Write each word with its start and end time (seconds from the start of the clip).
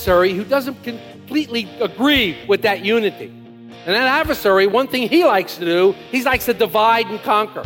Adversary 0.00 0.32
who 0.32 0.44
doesn't 0.44 0.82
completely 0.82 1.68
agree 1.78 2.34
with 2.48 2.62
that 2.62 2.82
unity. 2.82 3.26
And 3.26 3.94
that 3.94 4.06
adversary, 4.06 4.66
one 4.66 4.88
thing 4.88 5.10
he 5.10 5.26
likes 5.26 5.56
to 5.58 5.64
do, 5.66 5.94
he 6.10 6.22
likes 6.22 6.46
to 6.46 6.54
divide 6.54 7.06
and 7.08 7.20
conquer. 7.22 7.64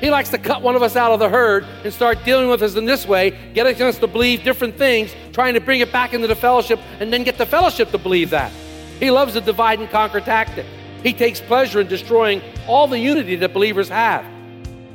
He 0.00 0.10
likes 0.10 0.30
to 0.30 0.38
cut 0.38 0.60
one 0.60 0.74
of 0.74 0.82
us 0.82 0.96
out 0.96 1.12
of 1.12 1.20
the 1.20 1.28
herd 1.28 1.64
and 1.84 1.94
start 1.94 2.24
dealing 2.24 2.48
with 2.48 2.62
us 2.62 2.74
in 2.74 2.84
this 2.84 3.06
way, 3.06 3.30
getting 3.54 3.80
us 3.80 3.98
to 3.98 4.08
believe 4.08 4.42
different 4.42 4.76
things, 4.76 5.14
trying 5.32 5.54
to 5.54 5.60
bring 5.60 5.78
it 5.78 5.92
back 5.92 6.12
into 6.14 6.26
the 6.26 6.34
fellowship, 6.34 6.80
and 6.98 7.12
then 7.12 7.22
get 7.22 7.38
the 7.38 7.46
fellowship 7.46 7.92
to 7.92 7.98
believe 7.98 8.30
that. 8.30 8.50
He 8.98 9.12
loves 9.12 9.34
the 9.34 9.40
divide 9.40 9.78
and 9.78 9.88
conquer 9.88 10.20
tactic. 10.20 10.66
He 11.04 11.12
takes 11.12 11.40
pleasure 11.40 11.80
in 11.80 11.86
destroying 11.86 12.42
all 12.66 12.88
the 12.88 12.98
unity 12.98 13.36
that 13.36 13.52
believers 13.52 13.88
have. 13.88 14.26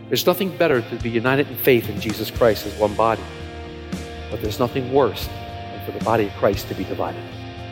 There's 0.09 0.25
nothing 0.25 0.55
better 0.57 0.81
to 0.81 0.95
be 0.97 1.09
united 1.09 1.47
in 1.47 1.55
faith 1.55 1.89
in 1.89 2.01
Jesus 2.01 2.29
Christ 2.29 2.65
as 2.65 2.77
one 2.77 2.93
body. 2.95 3.23
But 4.29 4.41
there's 4.41 4.59
nothing 4.59 4.91
worse 4.91 5.29
for 5.87 5.97
the 5.97 6.03
body 6.03 6.27
of 6.27 6.33
Christ 6.33 6.67
to 6.67 6.75
be 6.75 6.83
divided. 6.83 7.23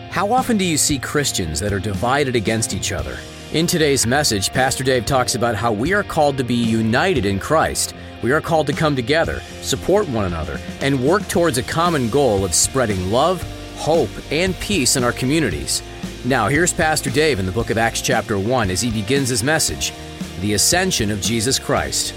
How 0.09 0.31
often 0.31 0.57
do 0.57 0.63
you 0.63 0.77
see 0.77 0.97
Christians 0.97 1.59
that 1.59 1.73
are 1.73 1.79
divided 1.79 2.37
against 2.37 2.73
each 2.73 2.93
other? 2.93 3.17
In 3.51 3.67
today's 3.67 4.07
message, 4.07 4.53
Pastor 4.53 4.83
Dave 4.83 5.05
talks 5.05 5.35
about 5.35 5.55
how 5.55 5.73
we 5.73 5.93
are 5.93 6.03
called 6.03 6.37
to 6.37 6.43
be 6.45 6.55
united 6.55 7.25
in 7.25 7.39
Christ. 7.39 7.93
We 8.23 8.31
are 8.31 8.39
called 8.39 8.67
to 8.67 8.73
come 8.73 8.95
together, 8.95 9.41
support 9.61 10.07
one 10.07 10.23
another, 10.23 10.59
and 10.79 11.03
work 11.03 11.27
towards 11.27 11.57
a 11.57 11.63
common 11.63 12.09
goal 12.09 12.45
of 12.45 12.55
spreading 12.55 13.11
love, 13.11 13.43
hope, 13.75 14.09
and 14.31 14.55
peace 14.61 14.95
in 14.95 15.03
our 15.03 15.11
communities. 15.11 15.83
Now, 16.23 16.47
here's 16.47 16.71
Pastor 16.71 17.09
Dave 17.09 17.39
in 17.39 17.45
the 17.45 17.51
book 17.51 17.69
of 17.69 17.77
Acts, 17.77 18.01
chapter 18.01 18.39
1, 18.39 18.69
as 18.69 18.79
he 18.79 18.91
begins 18.91 19.27
his 19.27 19.43
message 19.43 19.91
The 20.39 20.53
Ascension 20.53 21.11
of 21.11 21.19
Jesus 21.19 21.59
Christ. 21.59 22.13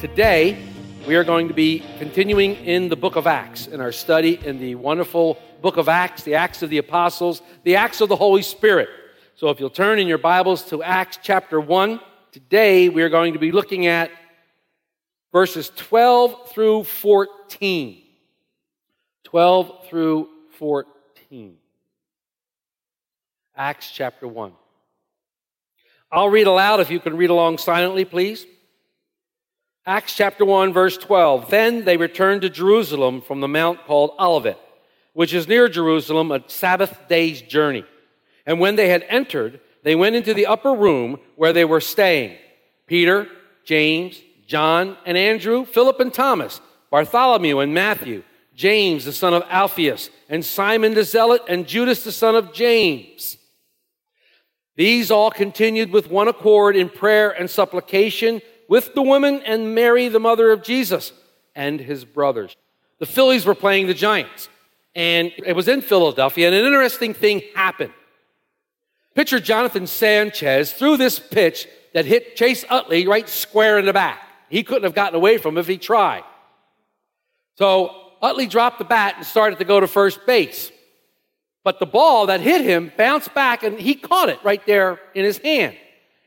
Today, 0.00 0.64
we 1.08 1.16
are 1.16 1.24
going 1.24 1.48
to 1.48 1.54
be 1.54 1.82
continuing 1.98 2.54
in 2.54 2.88
the 2.88 2.94
book 2.94 3.16
of 3.16 3.26
Acts 3.26 3.66
in 3.66 3.80
our 3.80 3.90
study 3.90 4.38
in 4.46 4.60
the 4.60 4.76
wonderful 4.76 5.36
book 5.60 5.76
of 5.76 5.88
Acts, 5.88 6.22
the 6.22 6.36
Acts 6.36 6.62
of 6.62 6.70
the 6.70 6.78
Apostles, 6.78 7.42
the 7.64 7.74
Acts 7.74 8.00
of 8.00 8.08
the 8.08 8.14
Holy 8.14 8.42
Spirit. 8.42 8.88
So 9.34 9.48
if 9.48 9.58
you'll 9.58 9.70
turn 9.70 9.98
in 9.98 10.06
your 10.06 10.18
Bibles 10.18 10.62
to 10.66 10.84
Acts 10.84 11.18
chapter 11.20 11.60
1, 11.60 11.98
today 12.30 12.88
we 12.88 13.02
are 13.02 13.08
going 13.08 13.32
to 13.32 13.40
be 13.40 13.50
looking 13.50 13.88
at 13.88 14.12
verses 15.32 15.72
12 15.74 16.52
through 16.52 16.84
14. 16.84 18.00
12 19.24 19.88
through 19.88 20.28
14. 20.58 21.56
Acts 23.56 23.90
chapter 23.90 24.28
1. 24.28 24.52
I'll 26.12 26.30
read 26.30 26.46
aloud 26.46 26.78
if 26.78 26.88
you 26.88 27.00
can 27.00 27.16
read 27.16 27.30
along 27.30 27.58
silently, 27.58 28.04
please. 28.04 28.46
Acts 29.88 30.14
chapter 30.14 30.44
1, 30.44 30.74
verse 30.74 30.98
12. 30.98 31.48
Then 31.48 31.86
they 31.86 31.96
returned 31.96 32.42
to 32.42 32.50
Jerusalem 32.50 33.22
from 33.22 33.40
the 33.40 33.48
mount 33.48 33.86
called 33.86 34.10
Olivet, 34.20 34.60
which 35.14 35.32
is 35.32 35.48
near 35.48 35.66
Jerusalem, 35.66 36.30
a 36.30 36.44
Sabbath 36.46 37.08
day's 37.08 37.40
journey. 37.40 37.86
And 38.44 38.60
when 38.60 38.76
they 38.76 38.90
had 38.90 39.06
entered, 39.08 39.60
they 39.84 39.94
went 39.94 40.14
into 40.14 40.34
the 40.34 40.44
upper 40.44 40.74
room 40.74 41.18
where 41.36 41.54
they 41.54 41.64
were 41.64 41.80
staying 41.80 42.36
Peter, 42.86 43.28
James, 43.64 44.20
John, 44.46 44.98
and 45.06 45.16
Andrew, 45.16 45.64
Philip 45.64 46.00
and 46.00 46.12
Thomas, 46.12 46.60
Bartholomew 46.90 47.60
and 47.60 47.72
Matthew, 47.72 48.24
James 48.54 49.06
the 49.06 49.12
son 49.14 49.32
of 49.32 49.42
Alphaeus, 49.48 50.10
and 50.28 50.44
Simon 50.44 50.92
the 50.92 51.02
Zealot, 51.02 51.40
and 51.48 51.66
Judas 51.66 52.04
the 52.04 52.12
son 52.12 52.36
of 52.36 52.52
James. 52.52 53.38
These 54.76 55.10
all 55.10 55.30
continued 55.30 55.92
with 55.92 56.10
one 56.10 56.28
accord 56.28 56.76
in 56.76 56.90
prayer 56.90 57.30
and 57.30 57.48
supplication 57.48 58.42
with 58.68 58.94
the 58.94 59.02
women 59.02 59.42
and 59.44 59.74
Mary, 59.74 60.08
the 60.08 60.20
mother 60.20 60.52
of 60.52 60.62
Jesus, 60.62 61.12
and 61.54 61.80
his 61.80 62.04
brothers. 62.04 62.56
The 62.98 63.06
Phillies 63.06 63.46
were 63.46 63.54
playing 63.54 63.86
the 63.86 63.94
Giants, 63.94 64.48
and 64.94 65.32
it 65.44 65.56
was 65.56 65.68
in 65.68 65.80
Philadelphia, 65.80 66.46
and 66.46 66.54
an 66.54 66.64
interesting 66.64 67.14
thing 67.14 67.42
happened. 67.54 67.92
Pitcher 69.14 69.40
Jonathan 69.40 69.86
Sanchez 69.86 70.72
threw 70.72 70.96
this 70.96 71.18
pitch 71.18 71.66
that 71.94 72.04
hit 72.04 72.36
Chase 72.36 72.64
Utley 72.68 73.06
right 73.06 73.28
square 73.28 73.78
in 73.78 73.86
the 73.86 73.92
back. 73.92 74.22
He 74.48 74.62
couldn't 74.62 74.84
have 74.84 74.94
gotten 74.94 75.16
away 75.16 75.38
from 75.38 75.56
it 75.56 75.60
if 75.60 75.66
he 75.66 75.78
tried. 75.78 76.24
So 77.56 77.90
Utley 78.22 78.46
dropped 78.46 78.78
the 78.78 78.84
bat 78.84 79.14
and 79.16 79.26
started 79.26 79.58
to 79.58 79.64
go 79.64 79.80
to 79.80 79.86
first 79.86 80.24
base. 80.26 80.70
But 81.64 81.80
the 81.80 81.86
ball 81.86 82.26
that 82.26 82.40
hit 82.40 82.64
him 82.64 82.92
bounced 82.96 83.34
back 83.34 83.62
and 83.62 83.78
he 83.78 83.94
caught 83.94 84.28
it 84.28 84.38
right 84.44 84.64
there 84.66 85.00
in 85.14 85.24
his 85.24 85.38
hand. 85.38 85.76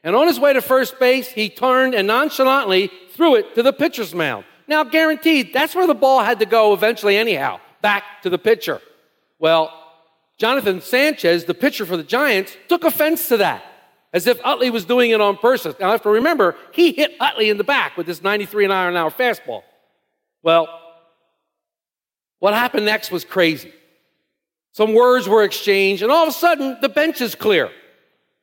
And 0.04 0.16
on 0.16 0.28
his 0.28 0.40
way 0.40 0.54
to 0.54 0.62
first 0.62 1.00
base, 1.00 1.28
he 1.28 1.50
turned 1.50 1.94
and 1.94 2.08
nonchalantly 2.08 2.92
threw 3.12 3.36
it 3.36 3.56
to 3.56 3.64
the 3.64 3.74
pitcher's 3.74 4.16
mound. 4.16 4.46
Now, 4.68 4.84
guaranteed, 4.84 5.54
that's 5.54 5.76
where 5.76 5.86
the 5.86 5.94
ball 5.94 6.24
had 6.24 6.40
to 6.40 6.46
go 6.46 6.74
eventually, 6.74 7.18
anyhow, 7.18 7.60
back 7.82 8.04
to 8.24 8.30
the 8.30 8.38
pitcher. 8.38 8.82
Well, 9.38 9.72
Jonathan 10.38 10.82
Sanchez, 10.82 11.46
the 11.46 11.54
pitcher 11.54 11.86
for 11.86 11.98
the 11.98 12.04
Giants, 12.04 12.56
took 12.68 12.84
offense 12.84 13.28
to 13.28 13.38
that, 13.38 13.64
as 14.12 14.26
if 14.26 14.40
Utley 14.44 14.72
was 14.72 14.86
doing 14.86 15.12
it 15.12 15.22
on 15.22 15.38
purpose. 15.38 15.76
Now, 15.80 15.90
I 15.90 15.92
have 15.92 16.02
to 16.04 16.10
remember, 16.10 16.56
he 16.72 16.94
hit 16.94 17.16
Utley 17.20 17.50
in 17.50 17.58
the 17.58 17.64
back 17.64 17.98
with 17.98 18.08
this 18.08 18.24
93 18.24 18.68
mile 18.68 18.90
an 18.90 18.96
hour 18.96 19.12
fastball. 19.12 19.62
Well, 20.42 20.68
what 22.40 22.56
happened 22.56 22.86
next 22.86 23.12
was 23.12 23.24
crazy. 23.24 23.72
Some 24.72 24.94
words 24.94 25.28
were 25.28 25.44
exchanged, 25.44 26.02
and 26.02 26.12
all 26.12 26.24
of 26.24 26.30
a 26.30 26.32
sudden, 26.32 26.78
the 26.82 26.90
bench 26.90 27.22
is 27.22 27.36
clear. 27.36 27.70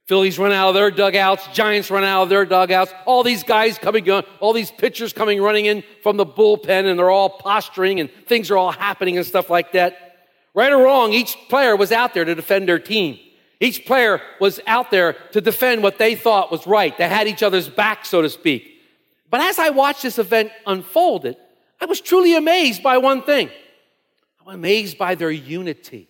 Phillies 0.09 0.39
run 0.39 0.53
out 0.53 0.71
of 0.71 0.75
their 0.75 0.91
dugouts, 0.91 1.47
Giants 1.49 1.91
run 1.91 2.03
out 2.03 2.23
of 2.23 2.29
their 2.31 2.47
dugouts, 2.47 2.95
all 3.05 3.23
these 3.23 3.43
guys 3.43 3.77
coming 3.77 4.09
all 4.41 4.55
these 4.55 4.71
pitchers 4.71 5.13
coming 5.13 5.39
running 5.41 5.67
in 5.67 5.85
from 6.03 6.17
the 6.17 6.25
bullpen, 6.25 6.87
and 6.87 6.99
they're 6.99 7.11
all 7.11 7.29
posturing, 7.29 8.01
and 8.01 8.11
things 8.27 8.51
are 8.51 8.57
all 8.57 8.73
happening 8.73 9.19
and 9.19 9.27
stuff 9.27 9.51
like 9.51 9.73
that. 9.73 10.27
Right 10.55 10.73
or 10.73 10.83
wrong, 10.83 11.13
each 11.13 11.37
player 11.51 11.77
was 11.77 11.93
out 11.93 12.15
there 12.15 12.25
to 12.25 12.35
defend 12.35 12.67
their 12.67 12.79
team. 12.79 13.19
Each 13.61 13.85
player 13.85 14.23
was 14.41 14.61
out 14.67 14.91
there 14.91 15.13
to 15.33 15.43
defend 15.43 15.83
what 15.83 15.99
they 15.99 16.15
thought 16.15 16.51
was 16.51 16.67
right. 16.67 16.97
They 16.97 17.07
had 17.07 17.29
each 17.29 17.43
other's 17.43 17.69
back, 17.69 18.07
so 18.07 18.23
to 18.23 18.31
speak. 18.31 18.81
But 19.31 19.43
as 19.43 19.59
I 19.59 19.71
watched 19.71 20.03
this 20.03 20.19
event 20.19 20.53
unfolded, 20.67 21.37
I 21.83 21.85
was 21.85 22.01
truly 22.01 22.35
amazed 22.35 22.83
by 22.83 22.97
one 22.97 23.25
thing. 23.25 23.51
I'm 24.41 24.55
amazed 24.55 24.97
by 24.97 25.17
their 25.17 25.31
unity. 25.31 26.09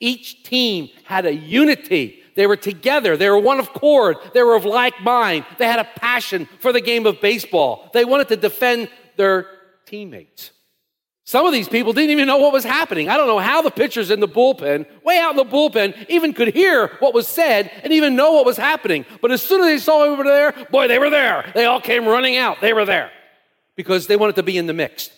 Each 0.00 0.42
team 0.42 0.88
had 1.04 1.26
a 1.26 1.34
unity. 1.34 2.19
They 2.34 2.46
were 2.46 2.56
together. 2.56 3.16
They 3.16 3.28
were 3.28 3.38
one 3.38 3.58
of 3.58 3.68
accord. 3.68 4.16
They 4.34 4.42
were 4.42 4.56
of 4.56 4.64
like 4.64 5.00
mind. 5.02 5.44
They 5.58 5.66
had 5.66 5.78
a 5.78 5.88
passion 5.96 6.48
for 6.58 6.72
the 6.72 6.80
game 6.80 7.06
of 7.06 7.20
baseball. 7.20 7.90
They 7.92 8.04
wanted 8.04 8.28
to 8.28 8.36
defend 8.36 8.88
their 9.16 9.46
teammates. 9.86 10.52
Some 11.24 11.46
of 11.46 11.52
these 11.52 11.68
people 11.68 11.92
didn't 11.92 12.10
even 12.10 12.26
know 12.26 12.38
what 12.38 12.52
was 12.52 12.64
happening. 12.64 13.08
I 13.08 13.16
don't 13.16 13.28
know 13.28 13.38
how 13.38 13.62
the 13.62 13.70
pitchers 13.70 14.10
in 14.10 14.18
the 14.18 14.26
bullpen, 14.26 14.84
way 15.04 15.18
out 15.18 15.30
in 15.30 15.36
the 15.36 15.44
bullpen, 15.44 16.06
even 16.08 16.32
could 16.32 16.52
hear 16.52 16.88
what 16.98 17.14
was 17.14 17.28
said 17.28 17.70
and 17.84 17.92
even 17.92 18.16
know 18.16 18.32
what 18.32 18.44
was 18.44 18.56
happening. 18.56 19.06
But 19.22 19.30
as 19.30 19.40
soon 19.40 19.60
as 19.60 19.66
they 19.66 19.78
saw 19.78 20.02
over 20.02 20.24
there, 20.24 20.52
boy, 20.72 20.88
they 20.88 20.98
were 20.98 21.08
there. 21.08 21.48
They 21.54 21.66
all 21.66 21.80
came 21.80 22.04
running 22.04 22.36
out. 22.36 22.60
They 22.60 22.72
were 22.72 22.84
there 22.84 23.12
because 23.76 24.08
they 24.08 24.16
wanted 24.16 24.36
to 24.36 24.42
be 24.42 24.58
in 24.58 24.66
the 24.66 24.72
mix. 24.72 25.08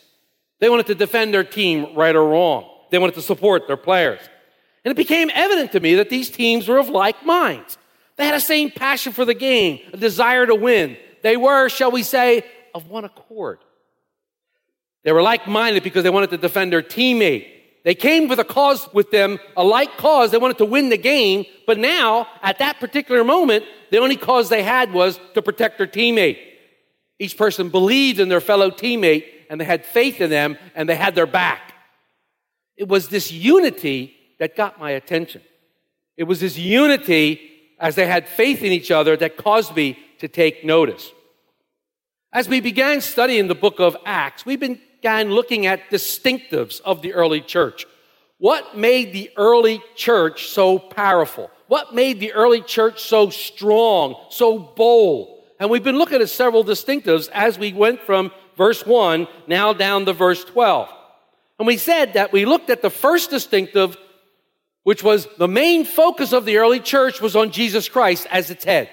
They 0.59 0.69
wanted 0.69 0.87
to 0.88 0.94
defend 0.94 1.32
their 1.32 1.44
team 1.44 1.97
right 1.97 2.14
or 2.14 2.26
wrong. 2.29 2.69
They 2.91 2.99
wanted 2.99 3.14
to 3.14 3.23
support 3.23 3.67
their 3.67 3.79
players. 3.79 4.20
And 4.84 4.90
it 4.90 4.96
became 4.96 5.31
evident 5.32 5.73
to 5.73 5.81
me 5.81 5.94
that 5.96 6.11
these 6.11 6.31
teams 6.31 6.69
were 6.69 6.79
of 6.79 6.88
like 6.88 7.25
minds. 7.25 7.79
They 8.17 8.26
had 8.26 8.34
the 8.34 8.40
same 8.40 8.70
passion 8.70 9.12
for 9.12 9.25
the 9.25 9.34
game, 9.34 9.81
a 9.93 9.96
desire 9.96 10.46
to 10.46 10.55
win. 10.55 10.96
They 11.23 11.37
were, 11.37 11.69
shall 11.69 11.90
we 11.90 12.02
say, 12.02 12.44
of 12.75 12.88
one 12.88 13.05
accord. 13.05 13.58
They 15.05 15.12
were 15.12 15.23
like 15.23 15.49
minded 15.49 15.82
because 15.82 16.05
they 16.05 16.11
wanted 16.11 16.31
to 16.31 16.38
defend 16.38 16.73
their 16.73 16.82
teammate. 16.82 17.49
They 17.84 17.94
came 17.94 18.29
with 18.29 18.38
a 18.38 18.44
cause 18.44 18.88
with 18.93 19.11
them, 19.11 19.38
a 19.56 19.64
like 19.64 19.96
cause. 19.96 20.31
They 20.31 20.38
wanted 20.38 20.58
to 20.58 20.64
win 20.64 20.88
the 20.88 20.96
game. 20.96 21.44
But 21.67 21.78
now, 21.78 22.28
at 22.43 22.58
that 22.58 22.78
particular 22.78 23.25
moment, 23.25 23.64
the 23.90 23.99
only 23.99 24.17
cause 24.17 24.49
they 24.49 24.62
had 24.62 24.93
was 24.93 25.19
to 25.35 25.43
protect 25.43 25.78
their 25.78 25.87
teammate. 25.87 26.38
Each 27.19 27.37
person 27.37 27.69
believed 27.69 28.20
in 28.20 28.28
their 28.28 28.40
fellow 28.40 28.70
teammate 28.70 29.25
and 29.50 29.61
they 29.61 29.64
had 29.64 29.85
faith 29.85 30.20
in 30.20 30.31
them 30.31 30.56
and 30.75 30.88
they 30.88 30.96
had 30.96 31.14
their 31.14 31.26
back. 31.26 31.75
it 32.76 32.88
was 32.88 33.08
this 33.08 33.31
unity 33.31 34.17
that 34.43 34.56
got 34.56 34.81
my 34.81 34.91
attention. 34.91 35.41
It 36.17 36.25
was 36.25 36.41
this 36.41 36.59
unity 36.59 37.49
as 37.79 37.94
they 37.94 38.09
had 38.09 38.27
faith 38.27 38.65
in 38.65 38.73
each 38.73 38.91
other 38.91 39.17
that 39.19 39.37
caused 39.37 39.77
me 39.77 39.97
to 40.19 40.27
take 40.27 40.65
notice. 40.65 41.12
As 42.33 42.49
we 42.49 42.59
began 42.59 43.00
studying 43.03 43.47
the 43.47 43.55
book 43.55 43.79
of 43.79 43.97
Acts, 44.05 44.44
we 44.44 44.56
began 44.56 45.31
looking 45.31 45.67
at 45.67 45.93
distinctives 45.93 46.81
of 46.81 47.03
the 47.03 47.15
early 47.15 47.41
church. 47.41 47.87
What 48.39 48.77
made 48.77 49.12
the 49.12 49.31
early 49.37 49.81
church 49.94 50.49
so 50.49 50.77
powerful? 50.77 51.49
What 51.69 51.95
made 51.95 52.19
the 52.19 52.33
early 52.33 52.62
church 52.62 53.05
so 53.05 53.31
strong, 53.31 54.17
so 54.31 54.59
bold? 54.59 55.45
And 55.61 55.71
we've 55.71 55.85
been 55.85 55.99
looking 55.99 56.21
at 56.21 56.31
several 56.31 56.65
distinctives 56.65 57.29
as 57.29 57.61
we 57.61 57.73
went 57.73 58.00
from 58.00 58.33
verse 58.56 58.85
1 58.85 59.29
now 59.47 59.73
down 59.73 60.05
to 60.06 60.12
verse 60.12 60.43
12. 60.43 60.88
And 61.61 61.67
we 61.69 61.77
said 61.77 62.15
that 62.15 62.33
we 62.33 62.45
looked 62.45 62.71
at 62.71 62.83
the 62.83 62.91
first 62.91 63.31
distinctive, 63.31 63.97
which 64.84 65.02
was 65.02 65.29
the 65.38 65.49
main 65.49 65.84
focus 65.84 66.32
of 66.32 66.44
the 66.44 66.56
early 66.56 66.81
church 66.81 67.20
was 67.20 67.37
on 67.37 67.50
Jesus 67.50 67.88
Christ 67.88 68.26
as 68.31 68.50
its 68.50 68.64
head. 68.64 68.90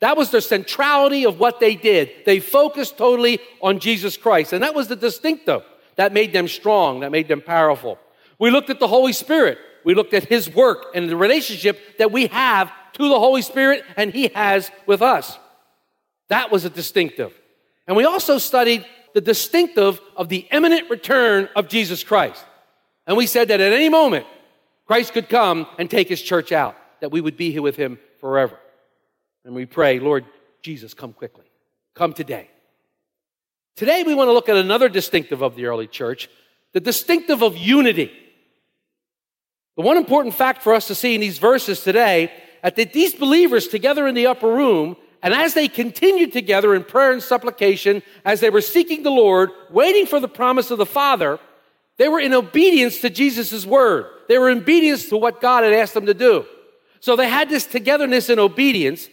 That 0.00 0.16
was 0.16 0.30
the 0.30 0.40
centrality 0.40 1.24
of 1.24 1.38
what 1.38 1.60
they 1.60 1.76
did. 1.76 2.10
They 2.26 2.40
focused 2.40 2.98
totally 2.98 3.38
on 3.60 3.78
Jesus 3.78 4.16
Christ. 4.16 4.52
And 4.52 4.62
that 4.62 4.74
was 4.74 4.88
the 4.88 4.96
distinctive 4.96 5.62
that 5.96 6.12
made 6.12 6.32
them 6.32 6.48
strong, 6.48 7.00
that 7.00 7.12
made 7.12 7.28
them 7.28 7.40
powerful. 7.40 7.98
We 8.38 8.50
looked 8.50 8.70
at 8.70 8.80
the 8.80 8.88
Holy 8.88 9.12
Spirit. 9.12 9.58
We 9.84 9.94
looked 9.94 10.14
at 10.14 10.24
His 10.24 10.52
work 10.52 10.86
and 10.94 11.08
the 11.08 11.16
relationship 11.16 11.98
that 11.98 12.10
we 12.10 12.26
have 12.26 12.72
to 12.94 13.08
the 13.08 13.18
Holy 13.18 13.42
Spirit 13.42 13.84
and 13.96 14.12
He 14.12 14.28
has 14.34 14.70
with 14.86 15.02
us. 15.02 15.38
That 16.28 16.50
was 16.50 16.64
a 16.64 16.70
distinctive. 16.70 17.32
And 17.86 17.96
we 17.96 18.04
also 18.04 18.38
studied 18.38 18.84
the 19.14 19.20
distinctive 19.20 20.00
of 20.16 20.28
the 20.28 20.48
imminent 20.50 20.90
return 20.90 21.48
of 21.54 21.68
Jesus 21.68 22.02
Christ. 22.02 22.44
And 23.06 23.16
we 23.16 23.26
said 23.26 23.48
that 23.48 23.60
at 23.60 23.72
any 23.72 23.88
moment, 23.88 24.26
Christ 24.92 25.14
could 25.14 25.30
come 25.30 25.66
and 25.78 25.88
take 25.88 26.10
His 26.10 26.20
church 26.20 26.52
out, 26.52 26.76
that 27.00 27.10
we 27.10 27.22
would 27.22 27.38
be 27.38 27.50
here 27.50 27.62
with 27.62 27.76
Him 27.76 27.98
forever. 28.20 28.58
And 29.42 29.54
we 29.54 29.64
pray, 29.64 29.98
Lord 29.98 30.26
Jesus, 30.60 30.92
come 30.92 31.14
quickly. 31.14 31.46
Come 31.94 32.12
today. 32.12 32.50
Today, 33.74 34.02
we 34.02 34.14
want 34.14 34.28
to 34.28 34.34
look 34.34 34.50
at 34.50 34.58
another 34.58 34.90
distinctive 34.90 35.40
of 35.40 35.56
the 35.56 35.64
early 35.64 35.86
church, 35.86 36.28
the 36.74 36.80
distinctive 36.80 37.42
of 37.42 37.56
unity. 37.56 38.12
The 39.78 39.82
one 39.82 39.96
important 39.96 40.34
fact 40.34 40.60
for 40.60 40.74
us 40.74 40.88
to 40.88 40.94
see 40.94 41.14
in 41.14 41.22
these 41.22 41.38
verses 41.38 41.82
today 41.82 42.30
is 42.62 42.72
that 42.74 42.92
these 42.92 43.14
believers 43.14 43.68
together 43.68 44.06
in 44.06 44.14
the 44.14 44.26
upper 44.26 44.52
room, 44.52 44.96
and 45.22 45.32
as 45.32 45.54
they 45.54 45.68
continued 45.68 46.32
together 46.32 46.74
in 46.74 46.84
prayer 46.84 47.12
and 47.12 47.22
supplication, 47.22 48.02
as 48.26 48.40
they 48.40 48.50
were 48.50 48.60
seeking 48.60 49.04
the 49.04 49.10
Lord, 49.10 49.52
waiting 49.70 50.04
for 50.04 50.20
the 50.20 50.28
promise 50.28 50.70
of 50.70 50.76
the 50.76 50.84
Father, 50.84 51.38
they 51.98 52.08
were 52.08 52.20
in 52.20 52.32
obedience 52.32 52.98
to 53.00 53.10
Jesus' 53.10 53.66
word. 53.66 54.06
They 54.28 54.38
were 54.38 54.50
in 54.50 54.58
obedience 54.58 55.08
to 55.10 55.16
what 55.16 55.40
God 55.40 55.64
had 55.64 55.72
asked 55.72 55.94
them 55.94 56.06
to 56.06 56.14
do. 56.14 56.46
So 57.00 57.16
they 57.16 57.28
had 57.28 57.48
this 57.48 57.66
togetherness 57.66 58.30
in 58.30 58.38
obedience. 58.38 59.08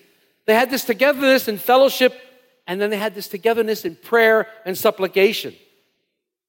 They 0.46 0.54
had 0.54 0.70
this 0.70 0.86
togetherness 0.86 1.48
in 1.48 1.58
fellowship, 1.58 2.14
and 2.68 2.80
then 2.80 2.90
they 2.90 2.98
had 2.98 3.16
this 3.16 3.28
togetherness 3.28 3.86
in 3.86 3.96
prayer 3.96 4.48
and 4.66 4.78
supplication. 4.78 5.56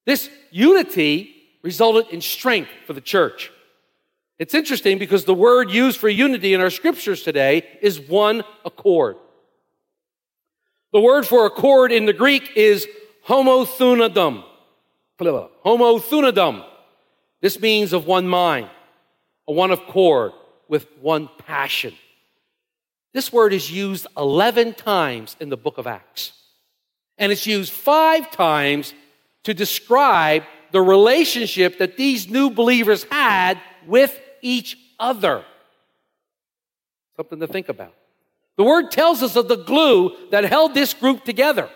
This 0.07 0.31
unity 0.51 1.35
resulted 1.63 2.13
in 2.13 2.21
strength 2.21 2.71
for 2.87 2.93
the 2.93 3.01
church. 3.01 3.51
It's 4.39 4.55
interesting 4.55 4.99
because 4.99 5.25
the 5.25 5.35
word 5.35 5.71
used 5.71 5.99
for 5.99 6.09
unity 6.09 6.55
in 6.55 6.61
our 6.63 6.71
scriptures 6.71 7.23
today 7.23 7.67
is 7.83 8.01
one 8.01 8.43
accord. 8.65 9.17
The 10.93 11.01
word 11.01 11.27
for 11.27 11.45
accord 11.45 11.93
in 11.93 12.07
the 12.07 12.15
Greek 12.15 12.51
is 12.57 12.87
homothumadon. 15.21 15.51
Homothumadon. 15.65 16.65
This 17.41 17.61
means 17.61 17.93
of 17.93 18.07
one 18.07 18.29
mind, 18.29 18.69
a 19.49 19.53
one 19.53 19.71
accord, 19.71 20.33
with 20.69 20.87
one 21.01 21.29
passion. 21.47 21.95
This 23.13 23.33
word 23.33 23.53
is 23.53 23.71
used 23.71 24.07
11 24.17 24.75
times 24.75 25.37
in 25.41 25.49
the 25.49 25.57
book 25.57 25.79
of 25.79 25.87
Acts. 25.87 26.33
And 27.19 27.33
it's 27.33 27.47
used 27.47 27.73
five 27.73 28.31
times 28.31 28.95
to 29.45 29.53
describe 29.53 30.45
the 30.71 30.81
relationship 30.81 31.79
that 31.79 31.97
these 31.97 32.29
new 32.29 32.51
believers 32.51 33.05
had 33.05 33.59
with 33.87 34.19
each 34.43 34.77
other. 34.99 35.45
Something 37.17 37.41
to 37.41 37.47
think 37.47 37.69
about. 37.69 37.95
The 38.57 38.65
word 38.65 38.91
tells 38.91 39.23
us 39.23 39.37
of 39.37 39.49
the 39.49 39.57
glue 39.57 40.15
that 40.31 40.45
held 40.45 40.75
this 40.75 40.95
group 40.95 41.25
together. 41.25 41.69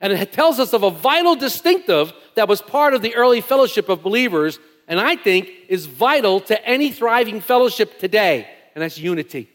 And 0.00 0.12
it 0.12 0.32
tells 0.32 0.58
us 0.58 0.72
of 0.72 0.82
a 0.82 0.90
vital 0.90 1.36
distinctive 1.36 2.12
that 2.34 2.48
was 2.48 2.62
part 2.62 2.94
of 2.94 3.02
the 3.02 3.14
early 3.14 3.40
fellowship 3.40 3.88
of 3.88 4.02
believers, 4.02 4.58
and 4.88 4.98
I 4.98 5.16
think 5.16 5.50
is 5.68 5.86
vital 5.86 6.40
to 6.40 6.66
any 6.66 6.90
thriving 6.90 7.40
fellowship 7.40 7.98
today, 7.98 8.48
and 8.74 8.82
that's 8.82 8.98
unity. 8.98 9.50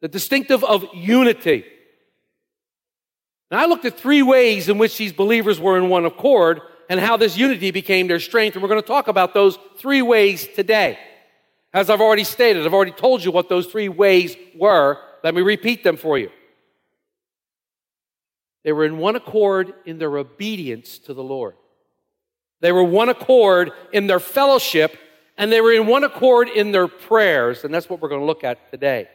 The 0.00 0.08
distinctive 0.08 0.62
of 0.62 0.84
unity. 0.94 1.64
Now, 3.50 3.60
I 3.60 3.66
looked 3.66 3.84
at 3.84 3.98
three 3.98 4.22
ways 4.22 4.68
in 4.68 4.78
which 4.78 4.96
these 4.96 5.12
believers 5.12 5.60
were 5.60 5.76
in 5.76 5.88
one 5.88 6.06
accord 6.06 6.62
and 6.88 7.00
how 7.00 7.16
this 7.16 7.36
unity 7.36 7.70
became 7.70 8.06
their 8.06 8.20
strength, 8.20 8.54
and 8.54 8.62
we're 8.62 8.68
going 8.68 8.80
to 8.80 8.86
talk 8.86 9.08
about 9.08 9.34
those 9.34 9.58
three 9.76 10.02
ways 10.02 10.46
today. 10.54 10.98
As 11.74 11.90
I've 11.90 12.00
already 12.00 12.24
stated, 12.24 12.64
I've 12.64 12.74
already 12.74 12.92
told 12.92 13.24
you 13.24 13.30
what 13.30 13.48
those 13.48 13.66
three 13.66 13.88
ways 13.88 14.36
were. 14.54 14.98
Let 15.24 15.34
me 15.34 15.42
repeat 15.42 15.84
them 15.84 15.96
for 15.96 16.18
you. 16.18 16.30
They 18.64 18.72
were 18.72 18.84
in 18.84 18.98
one 18.98 19.16
accord 19.16 19.74
in 19.84 19.98
their 19.98 20.16
obedience 20.16 20.98
to 21.00 21.14
the 21.14 21.22
Lord. 21.22 21.54
They 22.60 22.72
were 22.72 22.84
one 22.84 23.08
accord 23.08 23.72
in 23.92 24.06
their 24.06 24.20
fellowship, 24.20 24.96
and 25.36 25.50
they 25.50 25.60
were 25.60 25.72
in 25.72 25.86
one 25.86 26.04
accord 26.04 26.48
in 26.48 26.70
their 26.70 26.86
prayers, 26.86 27.64
and 27.64 27.74
that's 27.74 27.90
what 27.90 28.00
we're 28.00 28.08
going 28.08 28.20
to 28.20 28.26
look 28.26 28.44
at 28.44 28.70
today. 28.70 29.08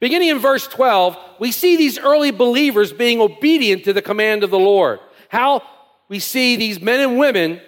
Beginning 0.00 0.28
in 0.28 0.38
verse 0.38 0.66
12, 0.66 1.16
we 1.38 1.52
see 1.52 1.76
these 1.76 1.98
early 1.98 2.30
believers 2.30 2.92
being 2.92 3.20
obedient 3.20 3.84
to 3.84 3.92
the 3.92 4.02
command 4.02 4.44
of 4.44 4.50
the 4.50 4.58
Lord. 4.58 5.00
How 5.28 5.62
we 6.08 6.18
see 6.18 6.56
these 6.56 6.80
men 6.80 7.00
and 7.00 7.18
women 7.18 7.60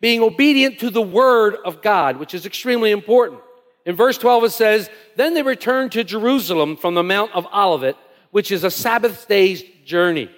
being 0.00 0.20
obedient 0.20 0.80
to 0.80 0.90
the 0.90 1.02
word 1.02 1.56
of 1.64 1.82
God, 1.82 2.16
which 2.16 2.34
is 2.34 2.46
extremely 2.46 2.90
important. 2.90 3.40
In 3.84 3.96
verse 3.96 4.18
12, 4.18 4.44
it 4.44 4.50
says, 4.50 4.90
Then 5.16 5.34
they 5.34 5.42
returned 5.42 5.92
to 5.92 6.04
Jerusalem 6.04 6.76
from 6.76 6.94
the 6.94 7.02
Mount 7.02 7.32
of 7.32 7.46
Olivet, 7.52 7.96
which 8.30 8.50
is 8.50 8.64
a 8.64 8.70
Sabbath 8.70 9.28
day's 9.28 9.62
journey. 9.84 10.30